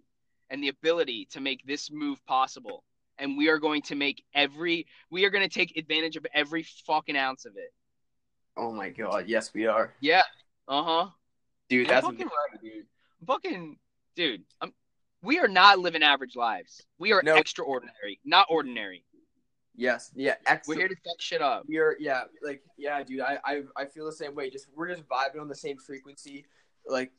and 0.50 0.64
the 0.64 0.70
ability 0.70 1.28
to 1.32 1.42
make 1.42 1.64
this 1.68 1.92
move 1.92 2.24
possible. 2.26 2.84
And 3.20 3.38
we 3.38 3.50
are 3.50 3.60
going 3.60 3.84
to 3.84 3.96
make 3.96 4.24
every 4.34 4.88
we 5.12 5.24
are 5.26 5.30
going 5.30 5.48
to 5.48 5.54
take 5.54 5.78
advantage 5.78 6.16
of 6.16 6.26
every 6.34 6.64
fucking 6.88 7.16
ounce 7.16 7.46
of 7.46 7.58
it. 7.58 7.72
Oh 8.58 8.72
my 8.72 8.90
god, 8.90 9.28
yes 9.28 9.54
we 9.54 9.68
are. 9.68 9.94
Yeah. 10.02 10.24
Uh 10.68 11.10
Dude, 11.70 11.88
I'm 11.88 11.94
that's 11.94 12.06
fucking 12.06 12.26
right, 12.26 12.62
dude. 12.62 12.86
I'm 13.22 13.28
fucking, 13.28 13.78
dude. 14.16 14.44
I'm, 14.62 14.74
we 15.22 15.40
are 15.40 15.48
not 15.48 15.80
living 15.80 16.02
average 16.04 16.36
lives. 16.36 16.82
We 16.98 17.12
are 17.14 17.22
No. 17.24 17.36
extraordinary, 17.36 18.20
not 18.26 18.48
ordinary. 18.50 19.04
yes, 19.76 20.12
yeah, 20.16 20.36
We're 20.68 20.76
here 20.76 20.88
to 20.88 20.96
fuck 21.06 21.20
shit 21.22 21.42
up. 21.42 21.64
We 21.68 21.78
are, 21.78 21.96
yeah, 22.00 22.24
like, 22.44 22.64
yeah, 22.78 23.02
dude. 23.04 23.22
I, 23.22 23.38
I, 23.46 23.62
I 23.78 23.86
feel 23.86 24.06
the 24.06 24.12
same 24.12 24.36
way. 24.36 24.50
Just 24.50 24.68
we're 24.76 24.90
just 24.90 25.08
vibing 25.08 25.40
on 25.40 25.48
the 25.48 25.56
same 25.56 25.78
frequency. 25.78 26.46
Like, 26.88 27.12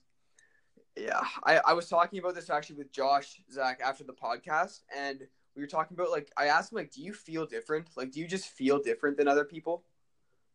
yeah, 0.96 1.20
I, 1.44 1.58
I 1.58 1.72
was 1.74 1.88
talking 1.88 2.18
about 2.18 2.34
this 2.34 2.50
actually 2.50 2.76
with 2.76 2.92
Josh 2.92 3.40
Zach 3.52 3.80
after 3.84 4.04
the 4.04 4.12
podcast, 4.12 4.80
and 4.96 5.20
we 5.54 5.62
were 5.62 5.68
talking 5.68 5.96
about 5.96 6.10
like 6.10 6.30
I 6.36 6.46
asked 6.46 6.72
him 6.72 6.76
like, 6.76 6.90
do 6.90 7.02
you 7.02 7.12
feel 7.12 7.46
different? 7.46 7.88
Like, 7.96 8.10
do 8.12 8.20
you 8.20 8.26
just 8.26 8.48
feel 8.48 8.78
different 8.82 9.16
than 9.16 9.28
other 9.28 9.44
people? 9.44 9.84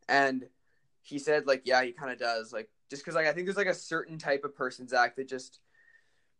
And 0.09 0.45
he 1.01 1.17
said 1.19 1.47
like, 1.47 1.61
yeah, 1.65 1.83
he 1.83 1.91
kind 1.91 2.11
of 2.11 2.19
does. 2.19 2.51
Like, 2.53 2.69
just 2.89 3.03
because 3.03 3.15
like 3.15 3.27
I 3.27 3.33
think 3.33 3.45
there's 3.47 3.57
like 3.57 3.67
a 3.67 3.73
certain 3.73 4.17
type 4.17 4.43
of 4.43 4.55
person 4.55 4.87
Zach 4.87 5.15
that 5.15 5.27
just 5.27 5.59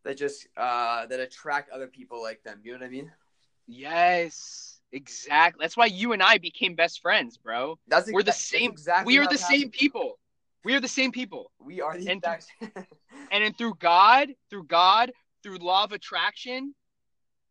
that 0.04 0.18
just 0.18 0.48
uh 0.58 1.06
that 1.08 1.20
attract 1.20 1.70
other 1.72 1.88
people 1.88 2.22
like 2.22 2.44
them. 2.44 2.60
You 2.64 2.74
know 2.74 2.80
what 2.80 2.86
I 2.86 2.90
mean? 2.90 3.12
Yes, 3.68 4.80
exactly. 4.92 5.64
That's 5.64 5.76
why 5.78 5.86
you 5.88 6.14
and 6.14 6.22
I 6.24 6.38
became 6.38 6.76
best 6.76 7.02
friends, 7.02 7.38
bro. 7.38 7.78
That's 7.88 8.12
We're 8.12 8.24
the 8.24 8.32
same- 8.32 8.72
Exactly 8.72 9.14
We 9.14 9.20
are 9.20 9.28
the 9.28 9.38
same 9.38 9.70
people. 9.70 10.20
We 10.64 10.76
are 10.76 10.80
the 10.80 10.88
same 10.88 11.12
people. 11.12 11.52
We 11.60 11.82
are 11.82 11.98
the 11.98 12.10
And- 12.10 12.24
exact. 12.24 12.52
And 13.32 13.44
then 13.44 13.54
through 13.54 13.76
God, 13.80 14.30
through 14.50 14.66
God, 14.66 15.12
through 15.42 15.58
law 15.58 15.84
of 15.84 15.92
attraction, 15.92 16.76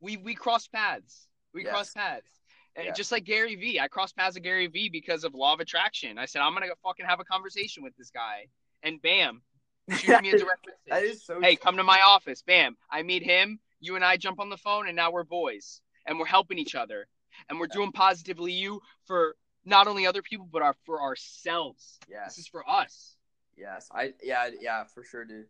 we 0.00 0.16
we 0.16 0.34
cross 0.34 0.68
paths. 0.68 1.26
We 1.52 1.64
Yes. 1.64 1.72
cross 1.72 1.92
paths. 1.92 2.30
And 2.76 2.86
Yeah. 2.86 2.92
just 2.92 3.10
like 3.12 3.24
Gary 3.24 3.54
Vee, 3.56 3.78
I 3.80 3.88
crossed 3.88 4.16
paths 4.16 4.34
with 4.34 4.42
Gary 4.44 4.66
Vee 4.68 4.88
because 4.88 5.24
of 5.24 5.34
law 5.34 5.52
of 5.54 5.60
attraction. 5.60 6.18
I 6.18 6.26
said, 6.26 6.42
I'm 6.42 6.54
gonna 6.54 6.68
fucking 6.82 7.06
have 7.06 7.20
a 7.20 7.24
conversation 7.24 7.82
with 7.82 7.96
this 7.96 8.10
guy. 8.10 8.46
And 8.85 9.03
bam, 9.03 9.43
shoot 9.91 10.23
me 10.23 10.31
a 10.31 10.38
direct 10.38 10.67
message. 10.67 10.79
that 10.88 11.03
is 11.03 11.25
so. 11.25 11.41
hey, 11.41 11.57
come 11.57 11.76
to 11.79 11.83
my 11.83 12.00
office. 12.07 12.43
Bam. 12.43 12.76
I 12.91 13.03
meet 13.03 13.23
him. 13.25 13.59
You 13.81 13.97
and 13.97 14.05
I 14.05 14.17
jump 14.17 14.38
on 14.38 14.49
the 14.50 14.57
phone, 14.57 14.87
and 14.87 14.95
now 14.95 15.11
we're 15.11 15.25
boys, 15.25 15.81
and 16.07 16.19
we're 16.19 16.26
helping 16.26 16.59
each 16.59 16.75
other, 16.75 17.07
and 17.49 17.59
we're 17.59 17.67
doing 17.67 17.91
positively 17.93 18.53
you 18.53 18.81
for 19.07 19.35
not 19.64 19.88
only 19.88 20.07
other 20.07 20.23
people, 20.23 20.49
but 20.50 20.62
our 20.62 20.75
for 20.85 21.03
ourselves. 21.03 21.99
Yes. 22.09 22.37
This 22.37 22.45
is 22.45 22.49
for 22.49 22.69
us. 22.69 23.17
Yes, 23.57 23.88
I 23.93 24.12
yeah 24.23 24.50
yeah 24.61 24.85
for 24.85 25.03
sure, 25.05 25.25
dude. 25.25 25.47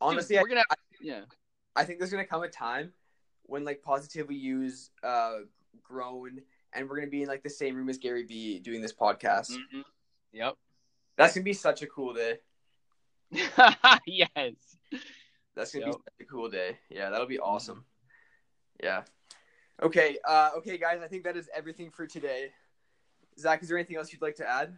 Honestly, 0.00 0.36
Dude, 0.36 0.42
we're 0.42 0.48
gonna 0.48 0.64
yeah. 1.00 1.20
I 1.74 1.84
think 1.84 1.98
there's 1.98 2.10
gonna 2.10 2.24
come 2.24 2.42
a 2.42 2.48
time 2.48 2.92
when 3.42 3.64
like 3.64 3.82
positively 3.82 4.36
use 4.36 4.90
uh 5.04 5.40
grown 5.82 6.40
and 6.72 6.88
we're 6.88 6.96
gonna 6.96 7.08
be 7.10 7.22
in 7.22 7.28
like 7.28 7.42
the 7.42 7.50
same 7.50 7.76
room 7.76 7.88
as 7.88 7.98
Gary 7.98 8.24
Vee 8.24 8.58
doing 8.58 8.80
this 8.80 8.94
podcast. 8.94 9.50
Mhm. 9.52 9.84
Yep. 10.32 10.54
That's 11.16 11.34
gonna 11.34 11.44
be 11.44 11.52
such 11.52 11.82
a 11.82 11.86
cool 11.86 12.14
day. 12.14 12.38
yes. 14.06 14.54
That's 15.54 15.72
gonna 15.72 15.86
Yep. 15.86 15.94
be 15.96 16.02
such 16.04 16.20
a 16.20 16.24
cool 16.24 16.48
day. 16.48 16.78
Yeah, 16.90 17.10
that'll 17.10 17.26
be 17.26 17.38
awesome. 17.38 17.84
Yeah. 18.82 19.02
Okay. 19.82 20.18
Uh, 20.26 20.50
okay, 20.58 20.78
guys. 20.78 21.00
I 21.02 21.08
think 21.08 21.24
that 21.24 21.36
is 21.36 21.48
everything 21.54 21.90
for 21.90 22.06
today. 22.06 22.50
Zach, 23.38 23.62
is 23.62 23.68
there 23.68 23.76
anything 23.78 23.96
else 23.96 24.12
you'd 24.12 24.22
like 24.22 24.36
to 24.36 24.48
add? 24.48 24.76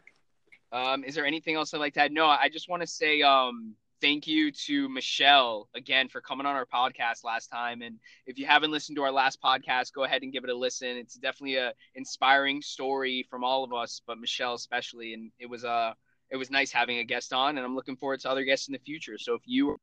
Um, 0.72 1.04
is 1.04 1.14
there 1.14 1.24
anything 1.26 1.54
else 1.54 1.72
I'd 1.72 1.78
like 1.78 1.94
to 1.94 2.02
add? 2.02 2.12
No, 2.12 2.26
I 2.26 2.48
just 2.48 2.68
want 2.68 2.82
to 2.82 2.86
say 2.86 3.22
um, 3.22 3.74
thank 4.00 4.26
you 4.26 4.50
to 4.52 4.88
Michelle 4.88 5.68
again 5.74 6.08
for 6.08 6.20
coming 6.20 6.46
on 6.46 6.54
our 6.56 6.66
podcast 6.66 7.24
last 7.24 7.46
time. 7.48 7.82
And 7.82 7.98
if 8.26 8.38
you 8.38 8.46
haven't 8.46 8.70
listened 8.70 8.96
to 8.96 9.02
our 9.02 9.12
last 9.12 9.40
podcast, 9.40 9.92
go 9.92 10.04
ahead 10.04 10.22
and 10.22 10.32
give 10.32 10.44
it 10.44 10.50
a 10.50 10.56
listen. 10.56 10.88
It's 10.88 11.14
definitely 11.14 11.56
a 11.56 11.72
inspiring 11.94 12.60
story 12.60 13.26
from 13.30 13.44
all 13.44 13.64
of 13.64 13.72
us, 13.72 14.02
but 14.06 14.18
Michelle 14.18 14.54
especially. 14.54 15.14
And 15.14 15.30
it 15.38 15.46
was 15.48 15.64
uh, 15.64 15.94
it 16.30 16.36
was 16.36 16.50
nice 16.50 16.70
having 16.70 16.98
a 16.98 17.04
guest 17.04 17.32
on, 17.32 17.56
and 17.56 17.64
I'm 17.64 17.74
looking 17.74 17.96
forward 17.96 18.20
to 18.20 18.30
other 18.30 18.44
guests 18.44 18.68
in 18.68 18.72
the 18.72 18.78
future. 18.78 19.18
So 19.18 19.34
if 19.34 19.42
you 19.44 19.78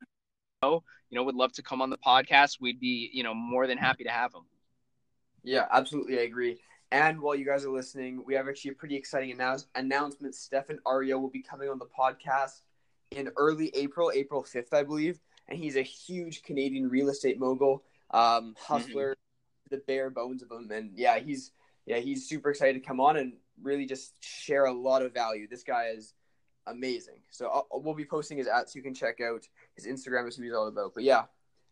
know, 0.62 0.84
you 1.10 1.18
know, 1.18 1.24
would 1.24 1.36
love 1.36 1.54
to 1.54 1.64
come 1.64 1.82
on 1.82 1.90
the 1.90 1.98
podcast, 1.98 2.58
we'd 2.60 2.80
be 2.80 3.10
you 3.14 3.24
know 3.24 3.34
more 3.34 3.68
than 3.68 3.78
happy 3.78 4.04
to 4.04 4.12
have 4.12 4.32
them. 4.32 4.46
Yeah, 5.44 5.66
absolutely. 5.72 6.20
I 6.20 6.24
agree. 6.24 6.60
And 6.92 7.20
while 7.20 7.36
you 7.36 7.46
guys 7.46 7.66
are 7.66 7.72
listening, 7.72 8.24
we 8.26 8.34
have 8.36 8.48
actually 8.48 8.72
a 8.72 8.76
pretty 8.76 8.96
exciting 8.96 9.32
announce- 9.32 9.68
announcement. 9.76 10.36
Stefan 10.36 10.80
Aarnio 10.86 11.20
will 11.20 11.30
be 11.30 11.42
coming 11.42 11.70
on 11.70 11.80
the 11.80 11.86
podcast 11.86 12.62
in 13.12 13.30
early 13.38 13.70
April, 13.76 14.12
April 14.14 14.44
5th, 14.44 14.74
I 14.74 14.84
believe. 14.84 15.20
And 15.48 15.60
he's 15.60 15.76
a 15.76 15.82
huge 15.82 16.44
Canadian 16.44 16.90
real 16.90 17.10
estate 17.10 17.40
mogul, 17.40 17.84
um, 18.12 18.56
hustler, 18.60 19.16
the 19.70 19.78
bare 19.78 20.10
bones 20.10 20.42
of 20.42 20.52
him. 20.52 20.72
And 20.72 20.92
yeah, 20.96 21.20
he's 21.20 21.52
yeah, 21.86 21.98
he's 21.98 22.28
super 22.28 22.50
excited 22.50 22.82
to 22.82 22.88
come 22.88 23.00
on 23.00 23.18
and 23.18 23.34
really 23.62 23.86
just 23.86 24.24
share 24.24 24.66
a 24.66 24.74
lot 24.74 25.02
of 25.02 25.14
value. 25.14 25.48
This 25.48 25.64
guy 25.64 25.90
is 25.96 26.14
amazing. 26.68 27.20
So 27.32 27.48
I'll, 27.48 27.68
we'll 27.72 27.94
be 27.94 28.06
posting 28.06 28.38
his 28.38 28.48
at 28.48 28.70
so 28.70 28.78
you 28.78 28.84
can 28.84 28.94
check 28.94 29.22
out 29.22 29.48
his 29.76 29.86
Instagram 29.86 30.28
is 30.28 30.38
what 30.38 30.46
he's 30.46 30.54
all 30.54 30.68
about. 30.68 30.94
But 30.94 31.04
yeah, 31.04 31.24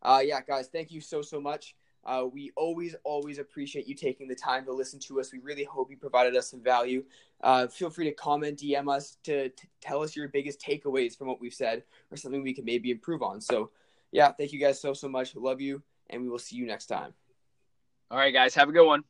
uh, 0.02 0.22
yeah, 0.24 0.42
guys, 0.42 0.68
thank 0.68 0.92
you 0.92 1.02
so 1.02 1.22
so 1.22 1.40
much. 1.40 1.76
Uh, 2.06 2.26
we 2.32 2.52
always, 2.56 2.96
always 3.06 3.40
appreciate 3.40 3.88
you 3.88 3.96
taking 3.96 4.28
the 4.28 4.36
time 4.36 4.66
to 4.66 4.74
listen 4.74 5.00
to 5.00 5.22
us. 5.22 5.32
We 5.32 5.40
really 5.40 5.64
hope 5.64 5.90
you 5.90 5.98
provided 5.98 6.36
us 6.36 6.50
some 6.50 6.62
value. 6.62 7.04
Uh, 7.42 7.68
feel 7.68 7.90
free 7.90 8.06
to 8.06 8.12
comment, 8.12 8.60
DM 8.60 8.94
us 8.94 9.18
to, 9.24 9.50
to 9.50 9.68
tell 9.80 10.04
us 10.04 10.16
your 10.16 10.28
biggest 10.28 10.62
takeaways 10.62 11.18
from 11.18 11.28
what 11.28 11.40
we've 11.40 11.54
said 11.54 11.84
or 12.12 12.18
something 12.18 12.44
we 12.44 12.54
can 12.54 12.66
maybe 12.66 12.92
improve 12.92 13.22
on. 13.22 13.40
So, 13.40 13.72
yeah, 14.12 14.32
thank 14.34 14.52
you 14.52 14.60
guys 14.60 14.82
so, 14.82 14.94
so 14.94 15.08
much. 15.08 15.34
Love 15.36 15.62
you, 15.62 15.82
and 16.10 16.22
we 16.22 16.30
will 16.30 16.40
see 16.40 16.58
you 16.58 16.66
next 16.66 16.88
time. 16.88 17.14
All 18.12 18.18
right, 18.18 18.34
guys, 18.34 18.54
have 18.56 18.68
a 18.68 18.74
good 18.74 18.86
one. 18.86 19.06